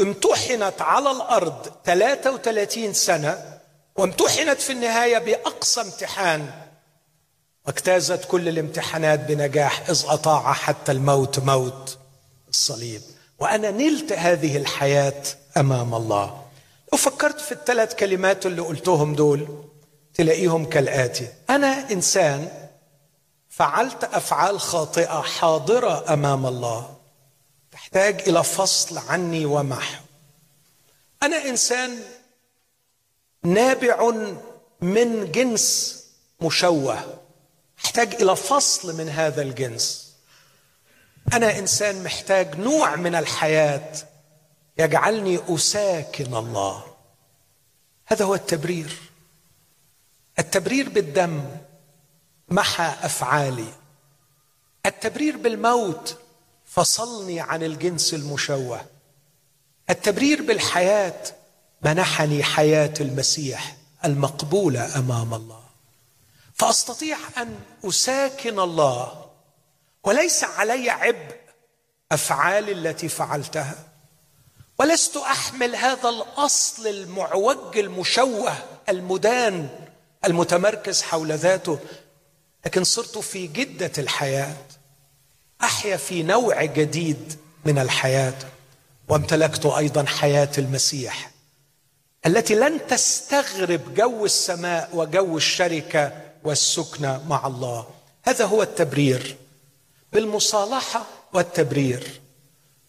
[0.00, 3.58] امتحنت على الأرض 33 سنة
[3.96, 6.50] وامتحنت في النهاية بأقصى امتحان
[7.68, 11.98] واجتازت كل الامتحانات بنجاح إذ أطاع حتى الموت موت
[12.48, 13.02] الصليب.
[13.38, 15.22] وأنا نلت هذه الحياة
[15.56, 16.44] أمام الله.
[16.92, 19.64] لو فكرت في الثلاث كلمات اللي قلتهم دول
[20.14, 21.28] تلاقيهم كالآتي.
[21.50, 22.68] أنا إنسان
[23.48, 26.96] فعلت أفعال خاطئة حاضرة أمام الله.
[27.72, 30.04] تحتاج إلى فصل عني ومحو
[31.22, 31.98] أنا إنسان
[33.42, 34.10] نابع
[34.80, 35.98] من جنس
[36.40, 37.18] مشوه.
[37.84, 40.14] احتاج إلى فصل من هذا الجنس.
[41.32, 43.92] أنا إنسان محتاج نوع من الحياة
[44.78, 46.84] يجعلني أساكن الله.
[48.06, 48.96] هذا هو التبرير.
[50.38, 51.44] التبرير بالدم
[52.48, 53.72] محى أفعالي.
[54.86, 56.16] التبرير بالموت
[56.66, 58.86] فصلني عن الجنس المشوه.
[59.90, 61.22] التبرير بالحياة
[61.82, 65.57] منحني حياة المسيح المقبولة أمام الله.
[66.58, 69.26] فاستطيع أن أساكن الله
[70.04, 71.36] وليس علي عبء
[72.12, 73.74] افعالي التي فعلتها
[74.78, 78.54] ولست أحمل هذا الأصل المعوج المشوه
[78.88, 79.68] المدان
[80.24, 81.78] المتمركز حول ذاته
[82.66, 84.56] لكن صرت في جدة الحياة
[85.62, 88.38] أحيا في نوع جديد من الحياة
[89.08, 91.30] وامتلكت أيضا حياة المسيح
[92.26, 97.86] التي لن تستغرب جو السماء وجو الشركة والسكنه مع الله.
[98.22, 99.36] هذا هو التبرير.
[100.12, 102.20] بالمصالحة والتبرير.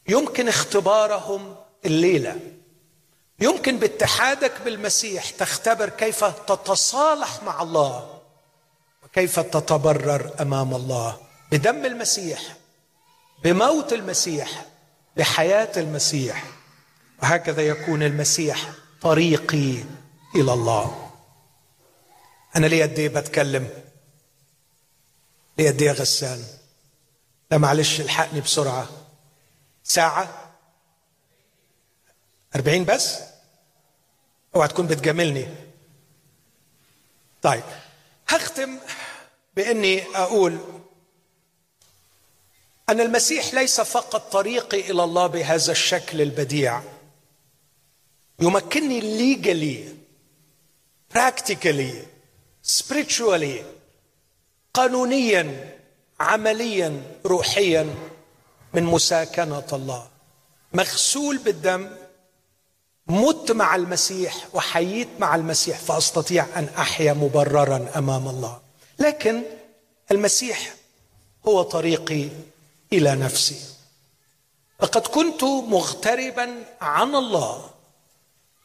[0.08, 2.40] يمكن اختبارهم الليلة.
[3.40, 8.20] يمكن باتحادك بالمسيح تختبر كيف تتصالح مع الله.
[9.04, 11.18] وكيف تتبرر أمام الله.
[11.52, 12.42] بدم المسيح.
[13.44, 14.66] بموت المسيح.
[15.18, 16.44] بحياة المسيح.
[17.24, 18.72] وهكذا يكون المسيح
[19.02, 19.76] طريقي
[20.36, 21.09] إلى الله.
[22.56, 23.70] أنا ليه قد إيه بتكلم؟
[25.58, 26.44] ليه قد إيه غسان؟
[27.52, 28.90] لا معلش الحقني بسرعة.
[29.84, 30.52] ساعة؟
[32.56, 33.18] أربعين بس؟
[34.56, 35.48] أوعى تكون بتجاملني.
[37.42, 37.64] طيب
[38.28, 38.80] هختم
[39.56, 40.60] بإني أقول
[42.90, 46.82] أن المسيح ليس فقط طريقي إلى الله بهذا الشكل البديع.
[48.40, 49.94] يمكنني legally
[51.18, 51.94] practically
[52.78, 53.64] spiritually
[54.74, 55.76] قانونيا
[56.20, 57.96] عمليا روحيا
[58.74, 60.08] من مساكنة الله.
[60.74, 61.90] مغسول بالدم
[63.08, 68.62] مت مع المسيح وحييت مع المسيح فأستطيع أن أحيا مبررا أمام الله.
[69.00, 69.44] لكن
[70.12, 70.74] المسيح
[71.48, 72.30] هو طريقي
[72.94, 73.60] إلى نفسي.
[74.82, 77.70] لقد كنت مغتربا عن الله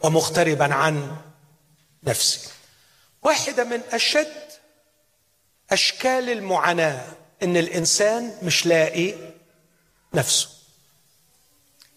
[0.01, 1.17] ومغتربا عن
[2.05, 2.54] نفسي.
[3.25, 4.33] واحدة من أشد
[5.71, 7.07] أشكال المعاناة
[7.43, 9.15] إن الإنسان مش لاقي
[10.15, 10.49] نفسه.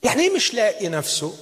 [0.03, 1.38] يعني إيه مش لاقي نفسه؟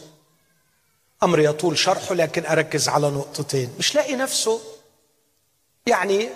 [1.23, 3.75] أمر يطول شرحه لكن أركز على نقطتين.
[3.79, 4.61] مش لاقي نفسه
[5.87, 6.29] يعني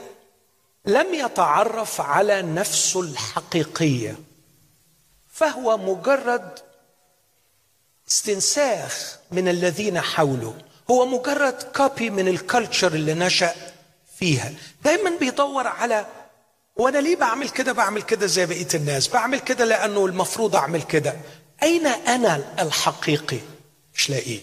[0.86, 4.16] لم يتعرف على نفسه الحقيقية
[5.28, 6.60] فهو مجرد
[8.08, 10.58] استنساخ من الذين حوله.
[10.92, 13.56] هو مجرد copy من ال culture اللي نشأ
[14.18, 14.54] فيها.
[14.84, 16.06] دايما بيدور على
[16.76, 19.08] وأنا ليه بعمل كده؟ بعمل كده زي بقية الناس.
[19.08, 21.16] بعمل كده لأنه المفروض أعمل كده.
[21.64, 23.40] أين أنا الحقيقي؟
[23.96, 24.40] مش لاقيه.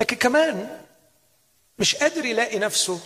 [0.00, 0.80] لكن كمان
[1.78, 3.00] مش قادر يلاقي نفسه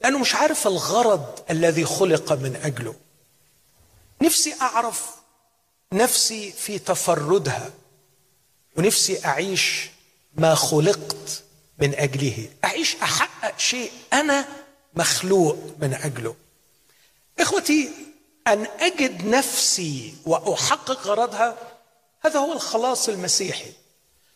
[0.00, 2.94] لأنه مش عارف الغرض الذي خلق من أجله.
[4.22, 5.10] نفسي أعرف
[5.92, 7.70] نفسي في تفردها
[8.76, 9.90] ونفسي أعيش
[10.38, 11.42] ما خلقت
[11.78, 12.48] من أجله.
[12.64, 13.92] أعيش أحقق شيء.
[14.12, 14.48] أنا
[14.94, 16.34] مخلوق من أجله.
[17.40, 17.90] إخوتي
[18.46, 21.56] أن أجد نفسي وأحقق غرضها
[22.20, 23.72] هذا هو الخلاص المسيحي.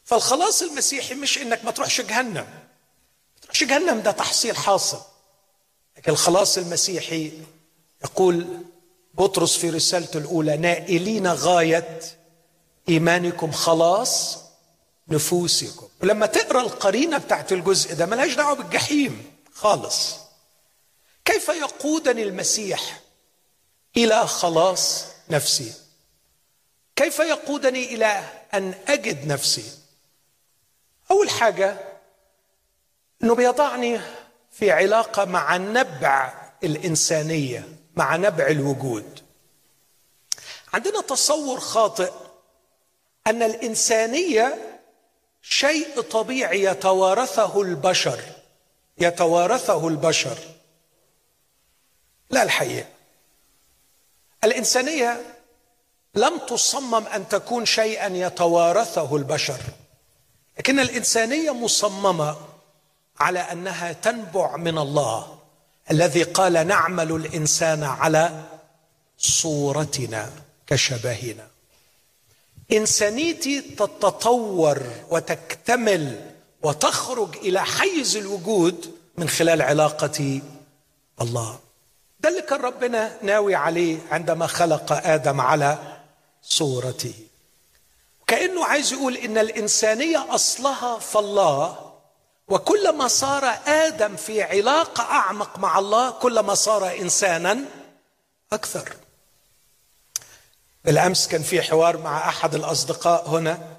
[0.05, 2.35] فالخلاص المسيحي مش إنك ما تروحش جهنم.
[2.35, 5.01] ما تروحش جهنم ده تحصيل حاصل.
[5.97, 7.33] لكن الخلاص المسيحي
[8.05, 8.47] يقول
[9.15, 12.01] بطرس في رسالته الأولى نائلين غاية
[12.89, 14.39] إيمانكم خلاص
[15.09, 15.89] نفوسكم.
[16.03, 20.17] ولما تقرأ القرينة بتاعت الجزء ده ملهاش دعوة بالجحيم خالص.
[21.25, 23.01] كيف يقودني المسيح
[23.97, 25.73] إلى خلاص نفسي؟
[26.97, 28.25] كيف يقودني إلى
[28.55, 29.65] أن أجد نفسي؟
[31.11, 31.77] أول حاجة
[33.23, 34.01] إنه بيضعني
[34.53, 36.33] في علاقة مع نبع
[36.65, 39.21] الإنسانية مع نبع الوجود.
[40.75, 42.13] عندنا تصور خاطئ
[43.27, 44.72] أن الإنسانية
[45.43, 48.21] شيء طبيعي يتوارثه البشر.
[48.99, 50.39] يتوارثه البشر.
[52.31, 52.89] لا الحقيقة.
[54.45, 55.37] الإنسانية
[56.15, 59.61] لم تصمم أن تكون شيئا يتوارثه البشر.
[60.59, 62.37] لكن الإنسانية مصممة
[63.21, 65.39] على أنها تنبع من الله
[65.91, 68.45] الذي قال نعمل الإنسان على
[69.19, 70.31] صورتنا
[70.67, 71.52] كشبهنا.
[72.73, 76.31] إنسانيتي تتطور وتكتمل
[76.63, 80.43] وتخرج إلى حيز الوجود من خلال علاقتي
[81.21, 81.59] الله.
[82.21, 85.79] ده اللي كان ربنا ناوي عليه عندما خلق آدم على
[86.43, 87.15] صورته.
[88.27, 91.93] كانه عايز يقول إن الإنسانية أصلها فالله
[92.49, 97.65] وكلما صار آدم في علاقة أعمق مع الله كلما صار إنسانا
[98.53, 98.97] أكثر.
[100.85, 103.77] بالامس كان في حوار مع أحد الأصدقاء هنا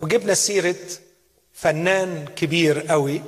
[0.00, 0.76] وجبنا سيرة
[1.52, 3.22] فنان كبير قوي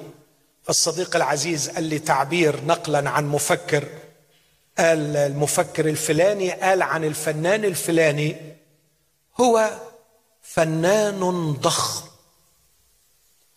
[0.63, 3.89] فالصديق العزيز قال لي تعبير نقلا عن مفكر.
[4.79, 8.37] قال المفكر الفلاني قال عن الفنان الفلاني
[9.41, 9.71] هو
[10.43, 12.07] فنان ضخم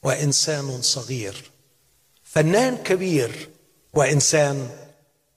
[0.03, 1.51] وإنسان صغير.
[2.24, 3.49] فنان كبير
[3.93, 4.70] وإنسان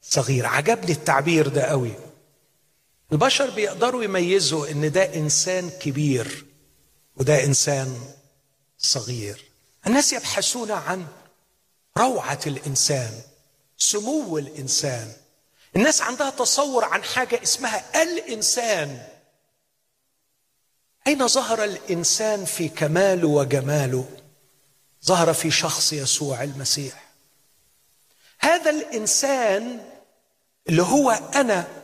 [0.02, 0.46] صغير.
[0.46, 1.92] عجبني التعبير ده قوي.
[3.12, 6.46] البشر بيقدروا يميزوا إن ده إنسان كبير
[7.16, 8.00] وده إنسان
[8.78, 9.44] صغير.
[9.86, 11.06] الناس يبحثون عن
[11.98, 13.20] روعة الإنسان
[13.78, 15.12] سمو الإنسان.
[15.76, 19.06] الناس عندها تصور عن حاجة اسمها الإنسان.
[21.06, 24.08] أين ظهر الإنسان في كماله وجماله؟
[25.04, 27.12] ظهر في شخص يسوع المسيح.
[28.38, 29.80] هذا الإنسان
[30.68, 31.81] اللي هو أنا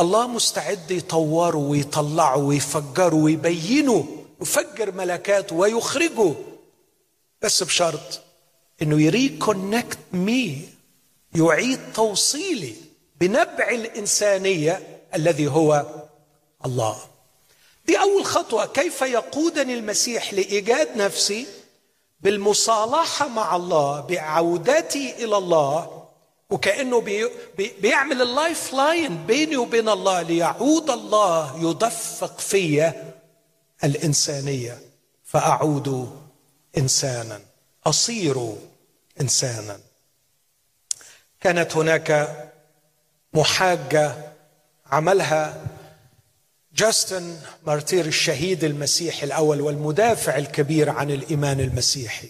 [0.00, 4.06] الله مستعد يطوره ويطلعه ويفجره ويبينه
[4.42, 6.34] يفجر ملكاته ويخرجه.
[7.42, 8.20] بس بشرط
[8.82, 10.68] إنه يريكونكت مي
[11.34, 12.74] يعيد توصيلي
[13.20, 15.86] بنبع الإنسانية الذي هو
[16.66, 16.96] الله.
[17.86, 18.66] دي أول خطوة.
[18.66, 21.46] كيف يقودني المسيح لإيجاد نفسي؟
[22.20, 25.99] بالمصالحة مع الله بعودتي إلى الله
[26.50, 27.30] وكأنه بي
[27.80, 32.92] بيعمل ال life line بيني وبين الله ليعود الله يدفق في
[33.84, 34.78] الإنسانية.
[35.24, 36.16] فأعود
[36.78, 37.40] إنسانا
[37.86, 38.54] أصير
[39.20, 39.80] إنسانا.
[41.40, 42.38] كانت هناك
[43.34, 44.14] محاجة
[44.86, 45.66] عملها
[46.74, 52.28] Justin Martyr الشهيد المسيحي الأول والمدافع الكبير عن الإيمان المسيحي.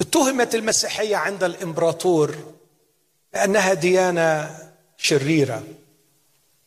[0.00, 2.55] اتهمت المسيحية عند الإمبراطور
[3.36, 4.58] بانها ديانة
[4.96, 5.62] شريرة.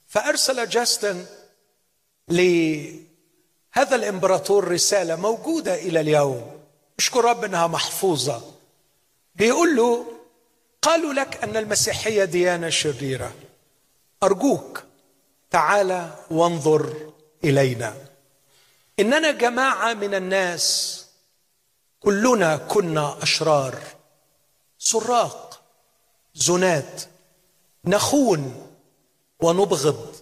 [0.07, 1.25] فأرسل جاستن
[2.27, 6.59] لهذا الإمبراطور رسالة موجودة إلى اليوم.
[6.99, 8.41] اشكر رب أنها محفوظة.
[9.35, 10.05] بيقول له
[10.81, 13.33] قالوا لك أن المسيحية ديانة شريرة.
[14.23, 14.83] أرجوك
[15.51, 17.13] تعال وانظر
[17.43, 17.95] إلينا.
[18.99, 21.05] إننا جماعة من الناس
[21.99, 23.79] كلنا كنا أشرار
[24.79, 25.48] سراق
[26.39, 27.01] زنات
[27.85, 28.67] نخون
[29.39, 30.15] ونبغض.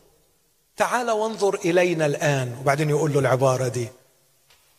[0.78, 2.58] تعال وانظر إلينا الآن.
[2.62, 3.90] وبعدين يقول له العبارة دي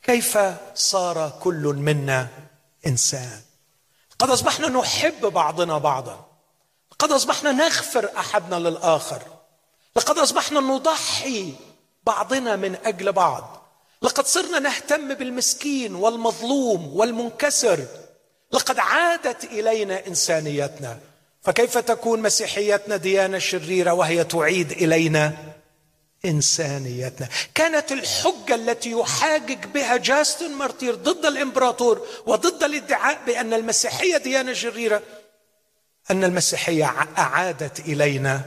[0.03, 0.39] كيف
[0.75, 2.29] صار كل منا
[2.87, 3.41] إنسان؟
[4.19, 6.27] قد أصبحنا نحب بعضنا بعضا.
[6.99, 9.23] قد أصبحنا نغفر أحدنا للآخر.
[9.97, 11.55] لقد أصبحنا نضحي
[12.05, 13.67] بعضنا من أجل بعض.
[14.03, 17.87] لقد صرنا نهتم بالمسكين والمظلوم والمنكسر.
[18.53, 20.99] لقد عادت إلينا إنسانيتنا.
[21.43, 25.37] فكيف تكون مسيحيتنا ديانة شريرة وهي تعيد إلينا
[26.25, 34.53] إنسانيتنا؟ كانت الحجة التي يحاجج بها جاستن مارتير ضد الإمبراطور وضد الادعاء بأن المسيحية ديانة
[34.53, 35.03] شريرة
[36.11, 36.85] أن المسيحية
[37.19, 38.43] أعادت إلينا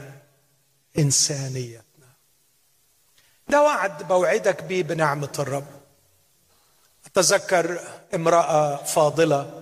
[0.98, 1.82] إنسانيتنا.
[3.48, 5.66] ده وعد بوعدك بيه بنعمة الرب.
[7.06, 7.80] أتذكر
[8.14, 9.61] امرأة فاضلة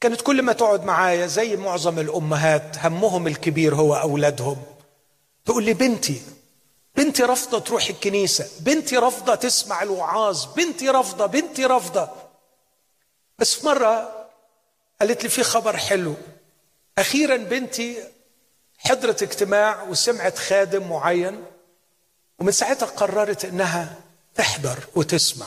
[0.00, 4.62] كانت كل ما تقعد معايا زي معظم الأمهات همهم الكبير هو أولادهم.
[5.44, 6.22] تقول لي بنتي
[6.96, 12.10] بنتي رافضة تروح الكنيسة بنتي رافضة تسمع الوعاظ بنتي رافضة بنتي رافضة.
[13.38, 14.12] بس في مرة
[15.00, 16.14] قالت لي في خبر حلو.
[16.98, 17.96] أخيرا بنتي
[18.78, 21.44] حضرت اجتماع وسمعت خادم معين
[22.38, 23.94] ومن ساعتها قررت إنها
[24.34, 25.46] تحضر وتسمع.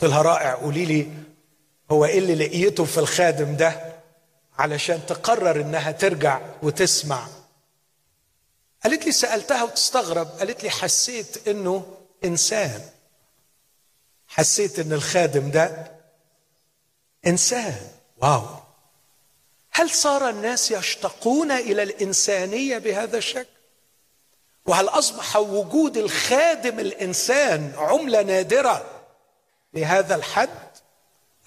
[0.00, 0.54] قلت لها رائع.
[0.54, 1.12] قولي لي
[1.90, 3.94] هو إيه اللي لقيته في الخادم ده
[4.58, 7.26] علشان تقرر إنها ترجع وتسمع.
[8.84, 12.80] قالت لي سألتها وتستغرب قالت لي حسيت إنه إنسان.
[14.26, 15.92] حسيت إن الخادم ده
[17.26, 17.88] إنسان.
[18.22, 18.42] واو!
[19.70, 23.48] هل صار الناس يشتقون إلى الإنسانية بهذا الشكل؟
[24.66, 29.04] وهل أصبح وجود الخادم الإنسان عملة نادرة
[29.74, 30.63] لهذا الحد؟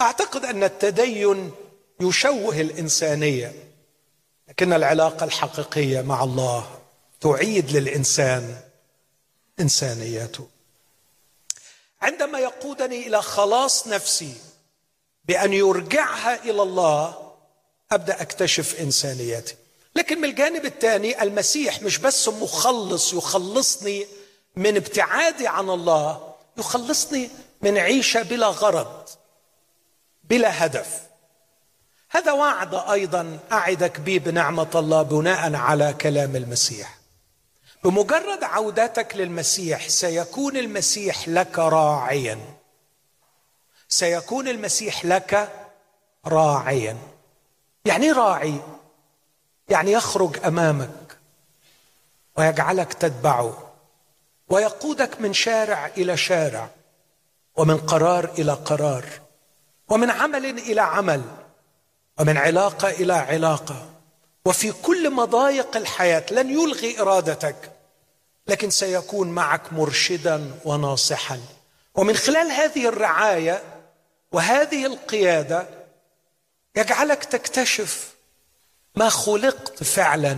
[0.02, 1.52] أعتقد أن التدين
[2.00, 3.54] يشوه الإنسانية
[4.48, 6.80] لكن العلاقة الحقيقية مع الله
[7.22, 8.56] تعيد للإنسان
[9.60, 10.48] انسانيته
[12.02, 14.34] عندما يقودني إلى خلاص نفسي
[15.26, 17.32] بأن يرجعها إلى الله
[17.92, 19.56] أبدأ أكتشف انسانيتي
[19.96, 24.08] لكن من الجانب الثاني المسيح مش بس مخلص يخلصني
[24.56, 27.30] من ابتعادي عن الله يخلصني
[27.62, 29.10] من عيشة بلا غرض.
[30.30, 31.08] بلا هدف.
[32.10, 36.98] هذا وعد أيضا أعدك به بنعمة الله بناء على كلام المسيح.
[37.84, 42.40] بمجرد عودتك للمسيح سيكون المسيح لك راعيا.
[43.90, 45.50] سيكون المسيح لك
[46.26, 46.98] راعيا.
[47.86, 48.60] يعني راعي
[49.70, 51.18] يعني يخرج أمامك
[52.38, 53.74] ويجعلك تتبعه
[54.50, 56.70] ويقودك من شارع إلى شارع
[57.56, 59.27] ومن قرار إلى قرار.
[59.90, 61.22] ومن عمل إلى عمل
[62.20, 63.90] ومن علاقة إلى علاقة.
[64.46, 67.72] وفي كل مضايق الحياة لن يلغي إرادتك
[68.48, 71.42] لكن سيكون معك مرشدا وناصحا.
[71.96, 73.64] ومن خلال هذه الرعاية
[74.32, 75.68] وهذه القيادة
[76.76, 78.14] يجعلك تكتشف
[78.96, 80.38] ما خلقت فعلا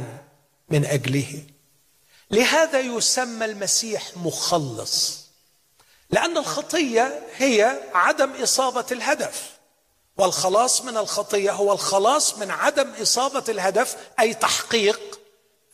[0.70, 1.44] من أجله.
[2.32, 5.19] لهذا يسمى المسيح مخلص.
[6.10, 9.50] لأن الخطية هي عدم إصابة الهدف.
[10.18, 15.20] والخلاص من الخطية هو الخلاص من عدم إصابة الهدف أي تحقيق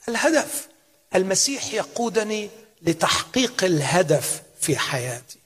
[0.10, 0.68] الهدف.
[1.16, 2.50] المسيح يقودني
[2.82, 5.40] لتحقيق الهدف في حياتي.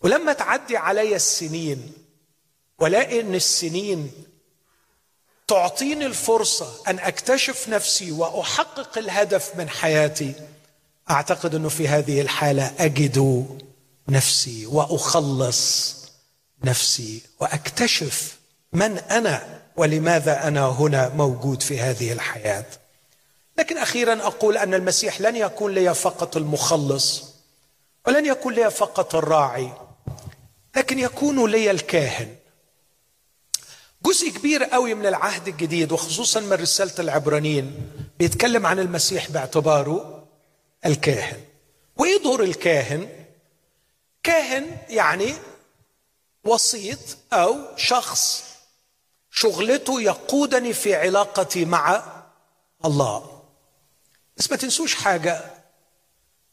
[0.00, 1.92] ولما تعدي علي السنين
[2.78, 4.12] ولاقي إن السنين
[5.48, 10.34] تعطيني الفرصة أن أكتشف نفسي وأحقق الهدف من حياتي
[11.10, 13.46] أعتقد أنه في هذه الحالة أجد
[14.08, 15.94] نفسي وأخلص
[16.64, 18.38] نفسي وأكتشف
[18.72, 22.66] من أنا ولماذا أنا هنا موجود في هذه الحياة.
[23.58, 27.24] لكن أخيرا أقول أن المسيح لن يكون لي فقط المخلص
[28.06, 29.72] ولن يكون لي فقط الراعي
[30.76, 32.34] لكن يكون لي الكاهن.
[34.02, 40.23] جزء كبير قوي من العهد الجديد وخصوصا من رسالة العبرانيين بيتكلم عن المسيح باعتباره
[40.86, 41.44] الكاهن.
[41.96, 43.26] وايه دور الكاهن.
[44.22, 45.34] كاهن يعني
[46.44, 46.98] وسيط
[47.32, 48.44] أو شخص.
[49.30, 52.02] شغلته يقودني في علاقتي مع
[52.84, 53.42] الله.
[54.36, 55.54] بس ما تنسوش حاجة.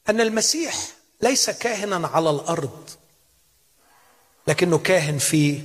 [0.09, 0.75] أن المسيح
[1.21, 2.89] ليس كاهنا على الأرض.
[4.47, 5.61] لكنه كاهن في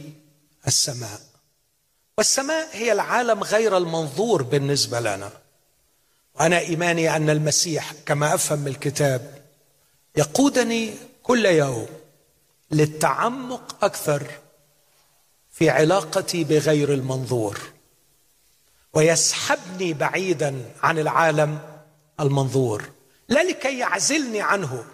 [0.66, 1.20] السماء.
[2.18, 5.45] والسماء هي العالم غير المنظور بالنسبة لنا.
[6.40, 9.42] وأنا إيماني أن المسيح كما أفهم الكتاب
[10.16, 11.86] يقودني كل يوم
[12.70, 14.30] للتعمق أكثر
[15.50, 17.60] في علاقتي بغير المنظور
[18.92, 21.58] ويسحبني بعيدا عن العالم
[22.20, 22.90] المنظور.
[23.28, 24.84] لا لكي يعزلني عنه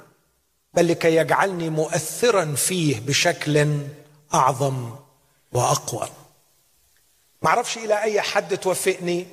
[0.74, 3.78] بل لكي يجعلني مؤثرا فيه بشكل
[4.34, 4.96] أعظم
[5.52, 6.08] وأقوى.
[7.42, 9.26] معرفش إلى أي حد توافقني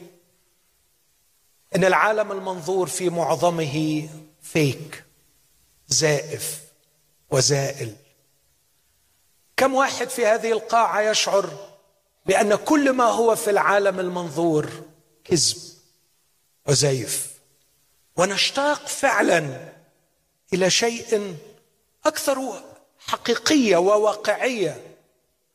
[1.75, 4.09] إن العالم المنظور في معظمه
[4.41, 5.03] فيك
[5.87, 6.61] زائف
[7.31, 7.95] وزائل.
[9.57, 11.49] كم واحد في هذه القاعة يشعر
[12.25, 14.69] بأن كل ما هو في العالم المنظور
[15.23, 15.57] كذب
[16.67, 17.33] وزيف.
[18.17, 19.69] ونشتاق فعلا
[20.53, 21.37] إلى شيء
[22.05, 22.63] أكثر
[22.99, 24.95] حقيقية وواقعية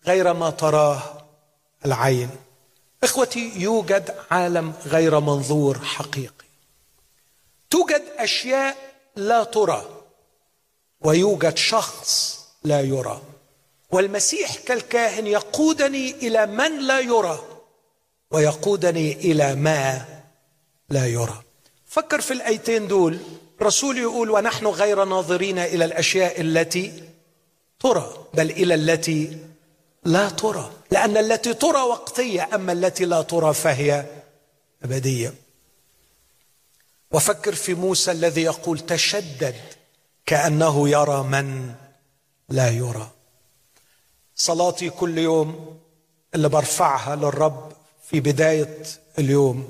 [0.07, 1.27] غير ما تراه
[1.87, 2.31] العين.
[3.05, 6.45] إخوتي يوجد عالم غير منظور حقيقي.
[7.71, 8.77] توجد أشياء
[9.17, 10.03] لا ترى
[11.01, 13.23] ويوجد شخص لا يرى.
[13.91, 17.45] والمسيح كالكاهن يقودني إلى من لا يرى
[18.31, 20.05] ويقودني إلى ما
[20.91, 21.43] لا يرى.
[21.87, 23.19] فكر في الآيتين دول.
[23.63, 27.03] رسول يقول ونحن غير ناظرين إلى الأشياء التي
[27.81, 29.39] ترى بل إلى التي
[30.05, 34.07] لا ترى لأن التي ترى وقتية أما التي لا ترى فهي
[34.83, 35.35] أبدية.
[37.11, 39.57] وفكر في موسى الذي يقول تشدد
[40.27, 41.75] كأنه يرى من
[42.49, 43.11] لا يرى.
[44.37, 45.79] صلاتي كل يوم
[46.35, 47.73] اللي برفعها للرب
[48.11, 48.83] في بداية
[49.19, 49.69] اليوم.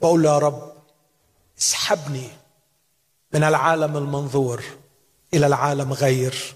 [0.00, 0.72] بقول يا رب
[1.58, 2.28] اسحبني
[3.32, 4.64] من العالم المنظور
[5.34, 6.54] إلى العالم غير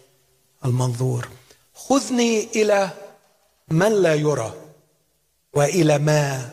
[0.64, 1.28] المنظور.
[1.74, 2.90] خذني إلى
[3.70, 4.55] من لا يرى
[5.55, 6.51] وإلى ما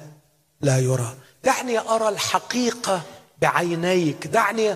[0.62, 1.16] لا يرى.
[1.44, 3.02] دعني أرى الحقيقة
[3.42, 4.28] بعينيك.
[4.28, 4.76] دعني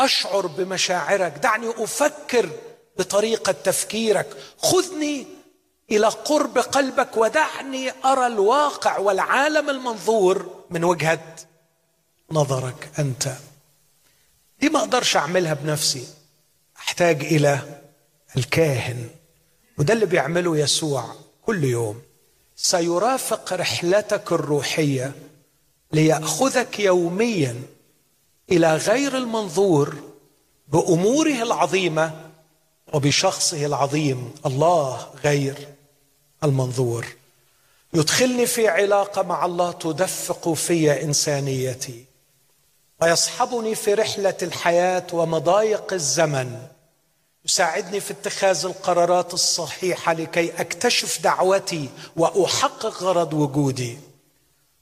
[0.00, 1.32] أشعر بمشاعرك.
[1.32, 2.50] دعني أفكر
[2.98, 4.36] بطريقة تفكيرك.
[4.58, 5.26] خذني
[5.90, 11.36] إلى قرب قلبك ودعني أرى الواقع والعالم المنظور من وجهة
[12.30, 13.32] نظرك أنت.
[14.60, 16.08] دي ما أقدرش أعملها بنفسي.
[16.78, 17.80] أحتاج إلى
[18.36, 19.08] الكاهن.
[19.78, 21.27] وده اللي بيعمله يسوع.
[21.48, 22.02] كل يوم.
[22.56, 25.12] سيرافق رحلتك الروحية
[25.92, 27.62] ليأخذك يوميا
[28.52, 29.96] إلى غير المنظور
[30.68, 32.30] بأموره العظيمة
[32.92, 35.68] وبشخصه العظيم الله غير
[36.44, 37.06] المنظور.
[37.94, 42.04] يدخلني في علاقة مع الله تدفق في إنسانيتي.
[43.02, 46.66] ويصحبني في رحلة الحياة ومضايق الزمن.
[47.44, 53.98] يساعدني في اتخاذ القرارات الصحيحة لكي أكتشف دعوتي وأحقق غرض وجودي.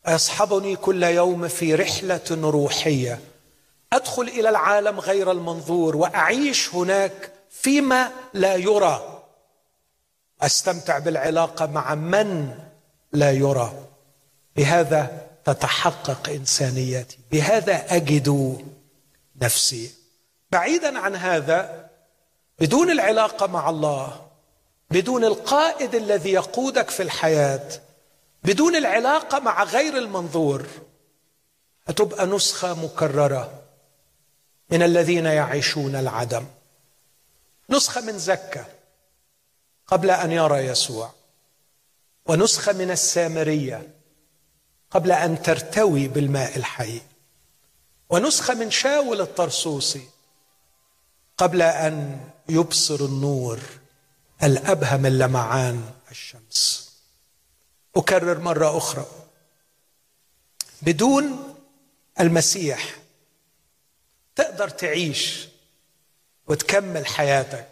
[0.08, 3.20] ويصحبني كل يوم في رحلة روحية.
[3.92, 9.22] أدخل إلى العالم غير المنظور وأعيش هناك فيما لا يرى.
[10.42, 12.58] أستمتع بالعلاقة مع من
[13.12, 13.72] لا يرى.
[14.56, 17.18] بهذا تتحقق إنسانيتي.
[17.32, 18.58] بهذا أجد
[19.42, 19.90] نفسي.
[20.52, 21.85] بعيدا عن هذا
[22.58, 24.26] بدون العلاقة مع الله
[24.90, 27.68] بدون القائد الذي يقودك في الحياة
[28.42, 30.66] بدون العلاقة مع غير المنظور
[31.88, 33.62] هتبقى نسخة مكررة
[34.70, 36.46] من الذين يعيشون العدم.
[37.70, 38.64] نسخة من زكه
[39.86, 41.10] قبل أن يرى يسوع
[42.26, 43.88] ونسخة من السامرية
[44.90, 47.00] قبل أن ترتوي بالماء الحي
[48.10, 50.08] ونسخة من شاول الطرسوسي
[51.38, 53.60] قبل أن يبصر النور
[54.42, 56.92] الابهى من لمعان الشمس.
[57.96, 59.06] أكرر مرة أخرى.
[60.82, 61.54] بدون
[62.20, 62.96] المسيح
[64.36, 65.48] تقدر تعيش
[66.46, 67.68] وتكمل حياتك.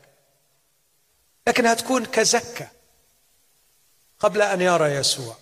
[1.46, 2.68] لكن هتكون كزكة.
[4.18, 5.36] قبل أن يرى يسوع.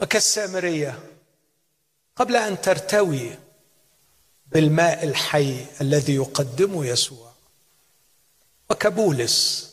[0.00, 1.02] وكالسامرية.
[2.16, 3.38] قبل أن ترتوي
[4.46, 7.31] بالماء الحي الذي يقدمه يسوع.
[8.72, 9.68] وكبولس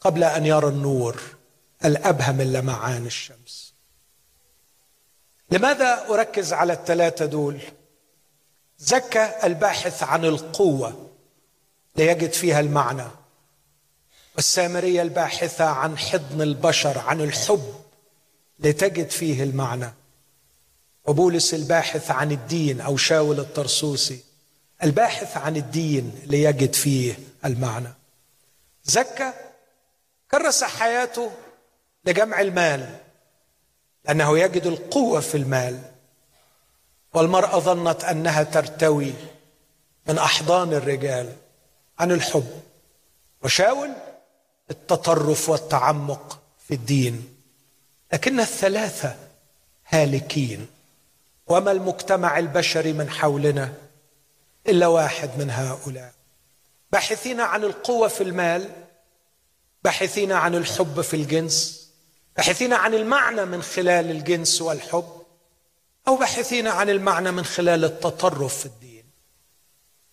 [0.00, 1.22] قبل أن يرى النور
[1.84, 3.74] الابهى من لمعان الشمس.
[5.50, 7.60] لماذا أركز على الثلاثة دول؟
[8.78, 11.10] زكى الباحث عن القوة
[11.96, 13.08] ليجد فيها المعنى
[14.36, 17.74] والسامرية الباحثة عن حضن البشر عن الحب
[18.58, 19.92] لتجد فيه المعنى.
[21.04, 24.20] وبولس الباحث عن الدين أو شاول الطرسوسي
[24.82, 27.92] الباحث عن الدين ليجد فيه المعنى.
[28.84, 29.32] زكى
[30.30, 31.32] كرس حياته
[32.04, 32.98] لجمع المال
[34.04, 35.82] لأنه يجد القوة في المال.
[37.14, 39.12] والمرأة ظنت أنها ترتوي
[40.06, 41.36] من أحضان الرجال
[41.98, 42.62] عن الحب
[43.42, 43.90] وشاول
[44.70, 47.34] التطرف والتعمق في الدين.
[48.12, 49.16] لكن الثلاثة
[49.88, 50.66] هالكين.
[51.46, 53.74] وما المجتمع البشري من حولنا
[54.68, 56.12] إلا واحد من هؤلاء؟
[56.92, 58.86] باحثين عن القوة في المال
[59.84, 61.88] باحثين عن الحب في الجنس
[62.36, 65.22] باحثين عن المعنى من خلال الجنس والحب
[66.08, 69.04] أو باحثين عن المعنى من خلال التطرف في الدين.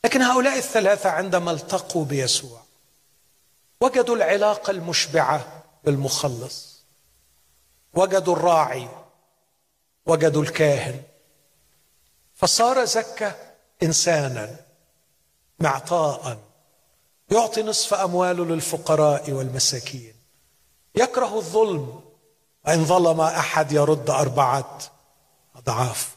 [0.06, 2.62] لكن هؤلاء الثلاثة عندما التقوا بيسوع
[3.82, 6.86] وجدوا العلاقة المشبعة بالمخلص
[7.94, 8.90] وجدوا الراعي
[10.06, 11.02] وجدوا الكاهن.
[12.36, 13.32] فصار زكى
[13.84, 14.56] إنسانا
[15.60, 16.49] معطاء
[17.32, 20.14] يعطي نصف امواله للفقراء والمساكين.
[20.96, 22.02] يكره الظلم.
[22.68, 24.80] وإن ظلم أحد يرد أربعة
[25.56, 26.16] أضعاف.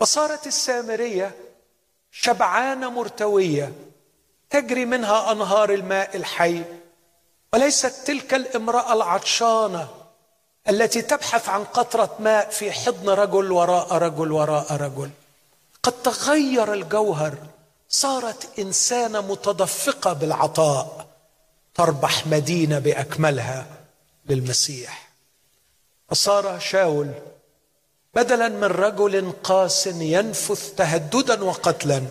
[0.00, 1.34] وصارت السامرية
[2.10, 3.72] شبعانة مرتوية
[4.50, 6.64] تجري منها أنهار الماء الحي.
[7.52, 9.88] وليست تلك الامرأة العطشانة
[10.68, 15.10] التي تبحث عن قطرة ماء في حضن رجل وراء رجل وراء رجل.
[15.82, 17.34] قد تغير الجوهر.
[17.88, 21.06] صارت إنسانة متدفقة بالعطاء
[21.74, 23.66] تربح مدينة بأكملها
[24.26, 25.10] للمسيح.
[26.08, 27.10] فصار شاول
[28.14, 32.02] بدلا من رجل قاس ينفث تهددا وقتلا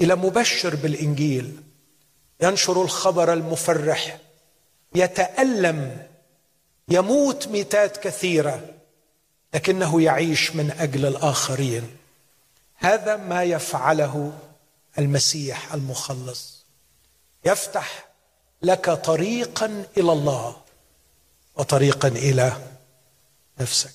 [0.00, 1.56] إلى مبشر بالإنجيل.
[2.40, 4.18] ينشر الخبر المفرح
[4.94, 6.06] يتألم
[6.88, 8.60] يموت ميتات كثيرة
[9.54, 11.96] لكنه يعيش من أجل الآخرين.
[12.76, 14.32] هذا ما يفعله
[14.98, 16.64] المسيح المخلص.
[17.44, 18.08] يفتح
[18.62, 20.56] لك طريقا إلى الله
[21.54, 22.56] وطريقا إلى
[23.60, 23.94] نفسك.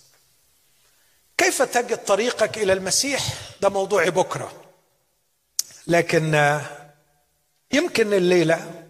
[1.38, 4.52] كيف تجد طريقك إلى المسيح؟ ده موضوع بكرة.
[5.88, 6.60] لكن
[7.73, 8.86] يمكن الليلة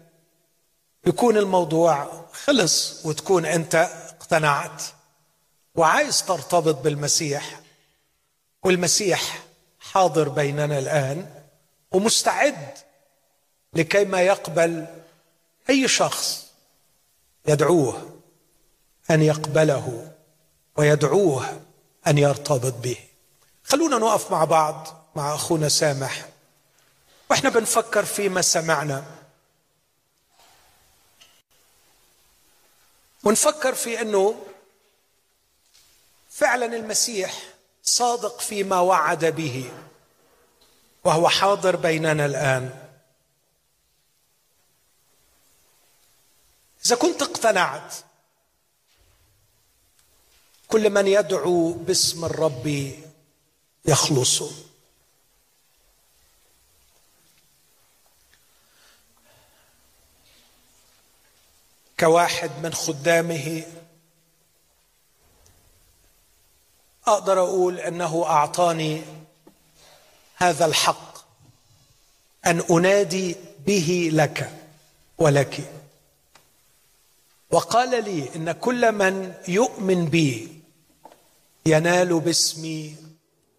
[1.06, 4.82] يكون الموضوع خلص وتكون أنت اقتنعت
[5.74, 7.60] وعايز ترتبط بالمسيح
[8.62, 9.42] والمسيح
[9.80, 11.41] حاضر بيننا الآن.
[11.92, 12.78] ومستعد
[13.74, 14.86] لكي ما يقبل
[15.70, 16.46] أي شخص
[17.48, 18.20] يدعوه
[19.10, 20.12] أن يقبله
[20.76, 21.60] ويدعوه
[22.06, 22.96] أن يرتبط به.
[23.64, 26.28] خلونا نقف مع بعض مع أخونا سامح.
[27.30, 29.04] وإحنا بنفكر فيما سمعنا.
[33.24, 34.46] ونفكر في إنه
[36.30, 37.42] فعلا المسيح
[37.82, 39.70] صادق فيما وعد به.
[41.04, 42.88] وهو حاضر بيننا الآن.
[46.86, 47.94] إذا كنت اقتنعت
[50.68, 52.92] كل من يدعو باسم الرب
[53.84, 54.42] يخلص.
[62.00, 63.66] كواحد من خدامه
[67.06, 69.21] أقدر أقول إنه أعطاني
[70.42, 71.18] هذا الحق
[72.46, 73.36] أن أنادي
[73.66, 74.50] به لك
[75.18, 75.72] ولك.
[77.50, 80.62] وقال لي إن كل من يؤمن بي
[81.66, 82.96] ينال باسمي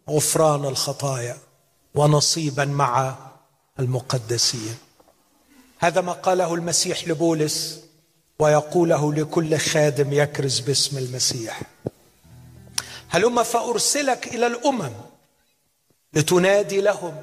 [0.09, 1.37] غفران الخطايا
[1.95, 3.15] ونصيبا مع
[3.79, 4.77] المقدسين.
[5.79, 7.79] هذا ما قاله المسيح لبولس
[8.39, 11.61] ويقوله لكل خادم يكرز باسم المسيح.
[13.09, 15.12] هلم فأرسلك إلى الأمم
[16.13, 17.21] لتنادي لهم.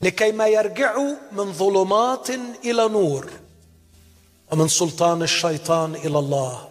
[0.00, 2.30] لكي ما يرجعوا من ظلمات
[2.64, 3.30] إلى نور
[4.52, 6.68] ومن سلطان الشيطان إلى الله.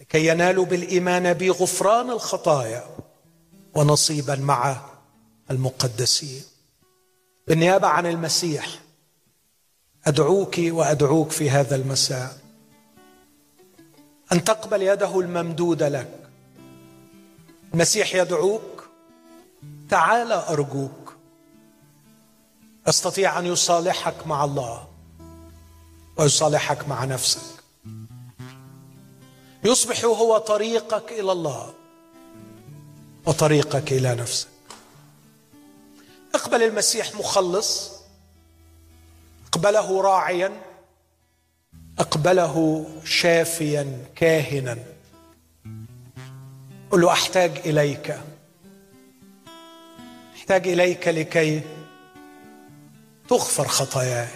[0.00, 2.86] لكي ينالوا بالإيمان بي غفران الخطايا
[3.74, 4.80] ونصيبا مع
[5.50, 6.42] المقدسين.
[7.48, 8.66] بالنيابة عن المسيح
[10.06, 12.38] أدعوك وأدعوك في هذا المساء.
[14.32, 16.28] أن تقبل يده الممدودة لك.
[17.74, 18.77] المسيح يدعوك
[19.90, 21.16] تعال أرجوك.
[22.86, 24.88] أستطيع أن يصالحك مع الله
[26.16, 27.64] ويصالحك مع نفسك.
[29.64, 31.74] يصبح هو طريقك إلى الله
[33.26, 34.48] وطريقك إلى نفسك.
[36.34, 37.92] اقبل المسيح مخلص.
[39.46, 40.62] اقبله راعيا.
[41.98, 44.78] اقبله شافيا كاهنا.
[46.90, 48.20] قل له أحتاج إليك.
[50.48, 51.60] احتاج إليك لكي
[53.28, 54.28] تغفر خطاياي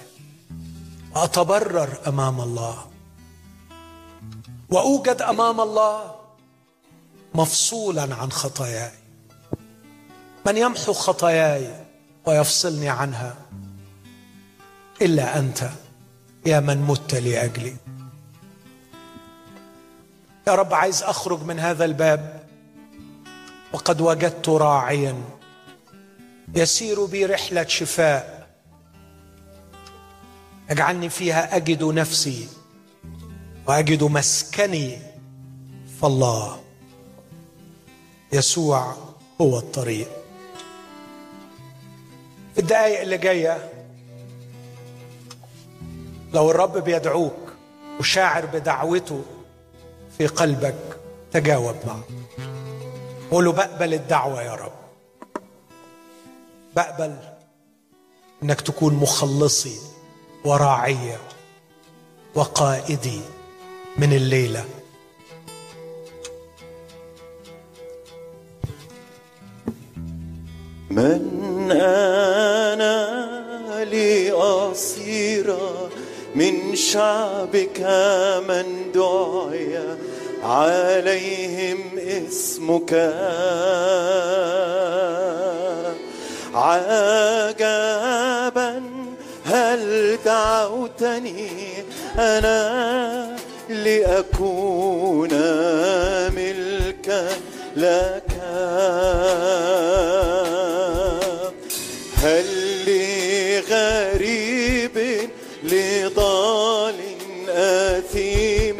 [1.14, 2.86] وأتبرر أمام الله
[4.70, 6.14] وأوجد أمام الله
[7.34, 8.92] مفصولا عن خطاياي.
[10.46, 11.84] من يمحو خطاياي
[12.26, 13.36] ويفصلني عنها
[15.02, 15.70] إلا أنت
[16.46, 17.76] يا من مت لأجلي.
[20.46, 22.48] يا رب عايز أخرج من هذا الباب
[23.72, 25.41] وقد وجدت راعيا
[26.54, 28.48] يسير بي رحلة شفاء.
[30.70, 32.48] اجعلني فيها أجد نفسي
[33.66, 34.98] وأجد مسكني
[36.02, 36.60] فالله
[38.32, 38.96] يسوع
[39.40, 40.08] هو الطريق.
[42.54, 43.72] في الدقائق اللي جاية
[46.32, 47.52] لو الرب بيدعوك
[48.00, 49.24] وشاعر بدعوته
[50.18, 51.00] في قلبك
[51.32, 52.04] تجاوب معه.
[53.30, 54.81] قول له بقبل الدعوة يا رب.
[56.76, 57.16] بقبل
[58.42, 59.76] إنك تكون مخلصي
[60.44, 61.20] وراعيه
[62.34, 63.20] وقائدي
[63.98, 64.64] من الليلة.
[70.90, 74.32] من أنا لي
[76.34, 77.80] من شعبك
[78.48, 79.96] من دعي
[80.42, 82.92] عليهم اسمك.
[86.54, 87.62] عجبا
[89.44, 91.48] هل دعوتني
[92.18, 93.36] أنا
[93.68, 95.28] لأكون
[96.34, 97.28] ملكا
[97.76, 98.22] لك؟
[102.16, 102.46] هل
[103.66, 104.96] لغريب
[105.64, 106.94] لضال
[107.48, 108.78] آثيم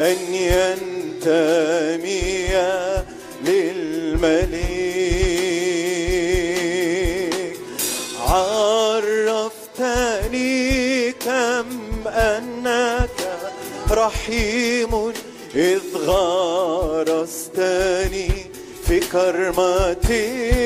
[0.00, 1.70] أن ينتمي
[3.44, 4.79] للملك؟
[13.92, 15.12] رحيم
[15.54, 17.50] إذ غرستني
[18.86, 20.60] في كرمتي.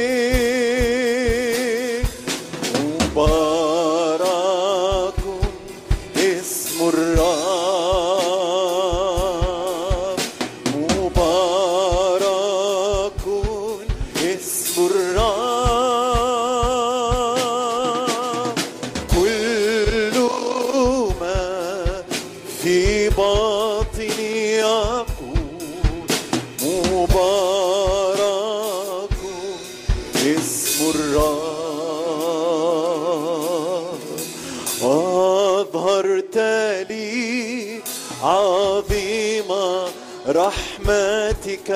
[40.89, 41.71] رحمتك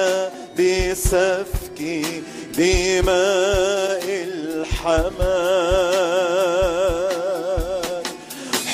[0.59, 1.81] بسفك
[2.59, 5.09] دماء الحمام.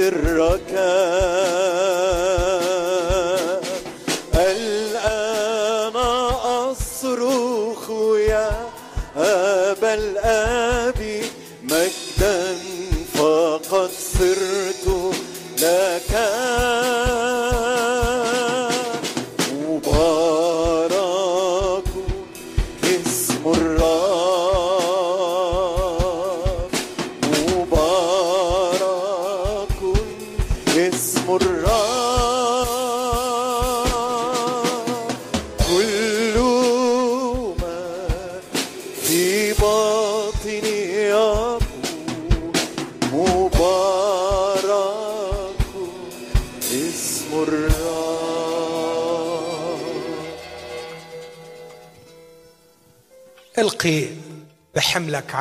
[0.05, 0.71] سرك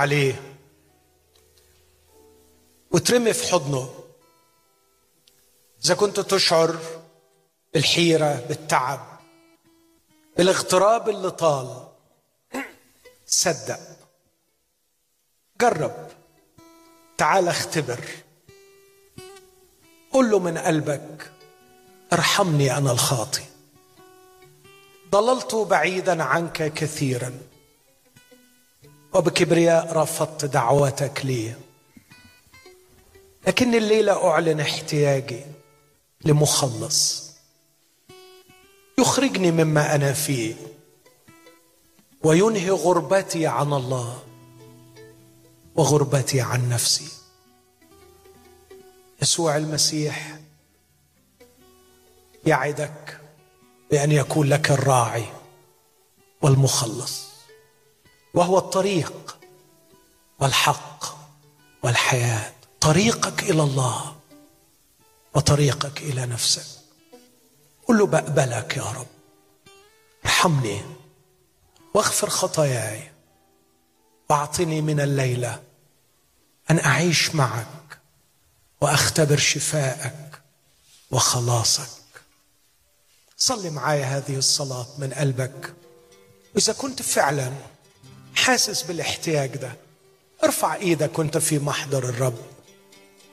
[0.04, 0.56] عليه.
[2.90, 3.94] وترمي في حضنه.
[5.84, 6.78] إذا كنت تشعر
[7.74, 9.20] بالحيرة بالتعب
[10.36, 11.88] بالاغتراب اللي طال
[13.26, 13.80] صدق.
[15.60, 16.08] جرب.
[17.18, 18.00] تعال اختبر.
[20.12, 21.32] قل له من قلبك
[22.12, 23.44] ارحمني أنا الخاطي
[25.10, 27.53] ضللت بعيدا عنك كثيرا.
[29.14, 31.54] وبكبرياء رفضت دعوتك لي.
[33.46, 35.44] لكن الليلة أعلن احتياجي
[36.24, 37.30] لمخلص.
[38.98, 40.54] يخرجني مما أنا فيه
[42.22, 44.22] وينهي غربتي عن الله
[45.74, 47.08] وغربتي عن نفسي.
[49.22, 50.38] يسوع المسيح
[52.46, 53.20] يعدك
[53.90, 55.26] بأن يكون لك الراعي
[56.42, 57.23] والمخلص.
[58.34, 59.38] وهو الطريق
[60.38, 61.04] والحق
[61.82, 62.52] والحياة.
[62.80, 64.16] طريقك إلى الله
[65.34, 66.66] وطريقك إلى نفسك.
[67.88, 69.06] قل له بقبلك يا رب.
[70.24, 70.82] ارحمني
[71.94, 73.10] واغفر خطاياي
[74.30, 75.62] واعطني من الليلة
[76.70, 77.98] أن أعيش معك
[78.80, 80.42] وأختبر شفاءك
[81.10, 82.04] وخلاصك.
[83.36, 85.74] صلي معايا هذه الصلاة من قلبك.
[86.54, 87.52] وإذا كنت فعلا
[88.34, 89.72] حاسس بالاحتياج ده.
[90.44, 92.38] ارفع إيدك وانت في محضر الرب.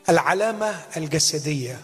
[0.09, 1.79] العلامة الجسدية.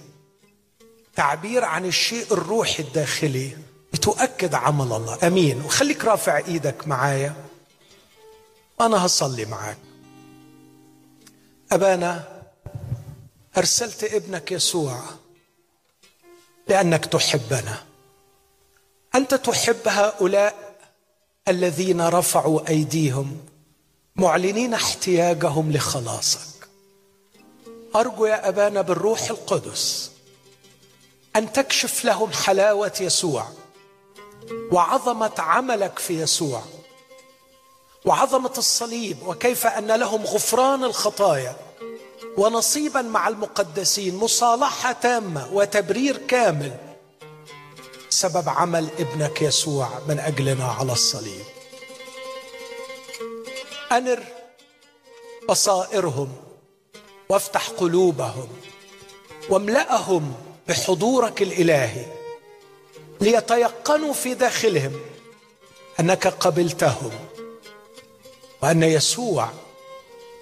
[1.16, 3.58] تعبير عن الشيء الروحي الداخلي.
[3.94, 5.28] بتؤكد عمل الله.
[5.28, 5.62] أمين.
[5.62, 7.36] وخليك رافع إيدك معايا.
[8.82, 9.78] أنا هصلي معاك.
[11.72, 12.42] أبانا
[13.58, 15.02] أرسلت ابنك يسوع
[16.68, 17.84] لأنك تحبنا.
[19.16, 20.67] أنت تحب هؤلاء؟
[21.48, 23.38] الذين رفعوا أيديهم
[24.16, 26.68] معلنين احتياجهم لخلاصك.
[27.96, 30.12] أرجو يا أبانا بالروح القدس
[31.36, 33.48] أن تكشف لهم حلاوة يسوع
[34.72, 36.62] وعظمة عملك في يسوع
[38.06, 41.56] وعظمة الصليب وكيف أن لهم غفران الخطايا
[42.38, 46.78] ونصيبا مع المقدسين مصالحة تامة وتبرير كامل
[48.10, 51.46] سبب عمل ابنك يسوع من أجلنا على الصليب.
[53.92, 54.24] أنر
[55.50, 56.36] بصائرهم
[57.30, 58.48] وافتح قلوبهم
[59.50, 60.34] واملأهم
[60.68, 62.06] بحضورك الإلهي
[63.22, 65.00] ليتيقنوا في داخلهم
[66.00, 67.12] أنك قبلتهم
[68.62, 69.50] وأن يسوع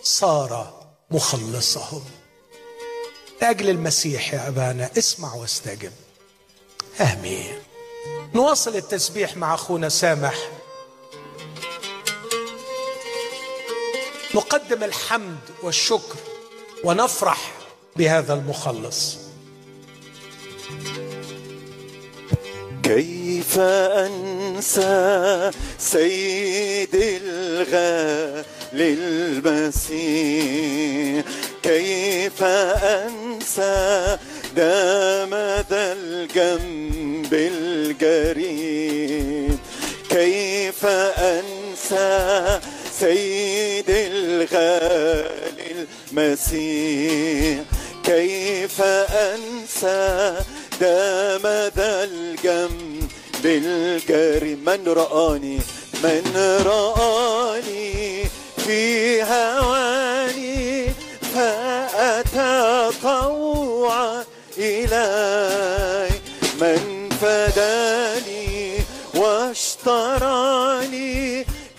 [0.03, 2.03] صار مخلصهم.
[3.41, 5.91] لأجل المسيح يا أبانا اسمع واستجب.
[7.01, 7.55] آمين.
[8.35, 10.35] نواصل التسبيح مع أخونا سامح.
[14.35, 16.15] نقدم الحمد والشكر
[16.83, 17.51] ونفرح
[17.95, 19.17] بهذا المخلص.
[22.83, 28.43] كيف أنسى سيد الغالي
[29.43, 31.25] المسيح؟
[31.65, 34.17] كيف أنسى
[34.55, 35.33] دام
[35.69, 37.33] ذا الجنب
[38.13, 39.05] الجريد
[40.09, 42.59] كيف أنسى
[42.99, 47.59] سيد الغالي المسيح؟
[48.03, 48.81] كيف
[49.11, 50.35] أنسى
[50.81, 51.41] دام
[51.77, 55.59] ذا الجنب الجري من رآني
[56.03, 56.23] من
[56.65, 58.23] رآني
[58.65, 61.04] في هواني
[61.35, 64.23] فأتى طوعا
[64.57, 66.09] إلي
[66.61, 68.77] من فداني
[69.15, 70.65] واشتراني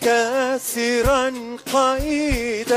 [0.03, 2.73] كاسرا قيد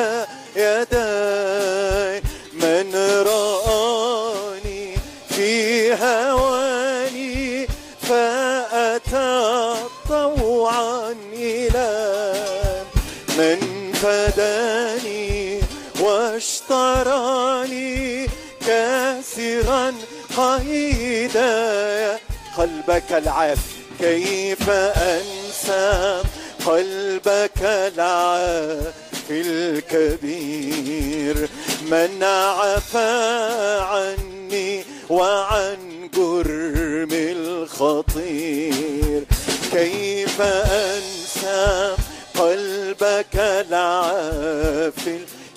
[0.55, 2.21] يدي
[2.53, 2.95] من
[3.27, 4.95] رآني
[5.29, 6.58] في هواني
[20.39, 22.17] قيدا
[22.57, 23.59] قلبك العاف
[23.99, 26.21] كيف أنسى؟
[26.65, 28.93] قلبك العاف
[29.29, 31.49] الكبير.
[31.81, 39.23] من عفا عني وعن جرم الخطير.
[39.71, 41.95] كيف أنسى؟
[42.39, 45.07] قلبك العاف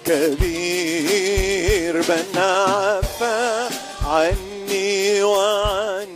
[0.08, 1.96] الكبير.
[1.96, 3.68] من عفا
[4.06, 6.06] عني وعن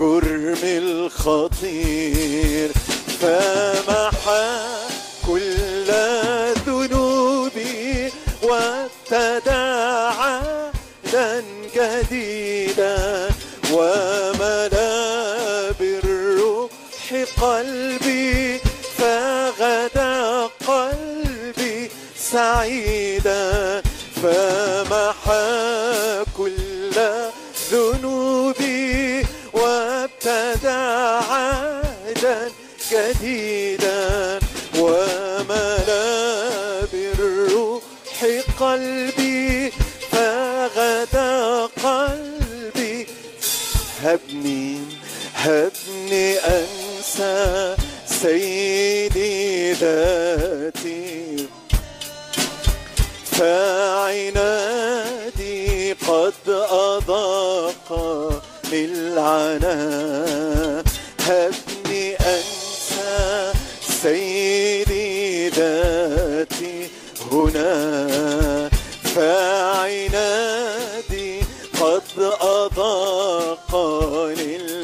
[0.00, 2.70] جرم الخطير
[3.20, 4.60] فمحى
[5.26, 5.86] كل
[6.66, 9.50] ذنوبي وابتدى
[10.20, 11.44] عهدا
[11.74, 13.28] جديدا
[13.72, 14.90] وملا
[15.80, 16.70] بالروح
[17.42, 18.58] قلبي
[18.98, 23.82] فغدا قلبي سعيدا
[24.22, 25.11] فمحى
[45.42, 51.46] هبني أنسى سيدي ذاتي.
[53.32, 54.72] فعنادي
[55.92, 57.88] قد أضاق
[58.72, 59.78] العنا
[61.26, 63.52] هبني أنسى
[64.02, 66.88] سيدي ذاتي
[67.32, 68.70] هنا.
[69.14, 70.11] فعنادي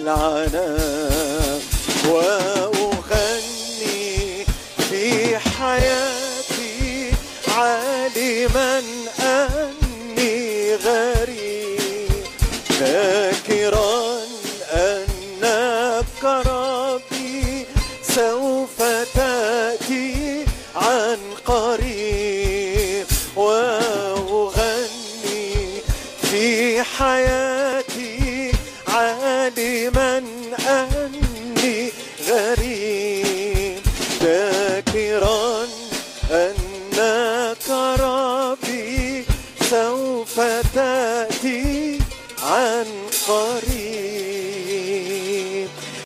[0.08, 0.77] للعنا وأغني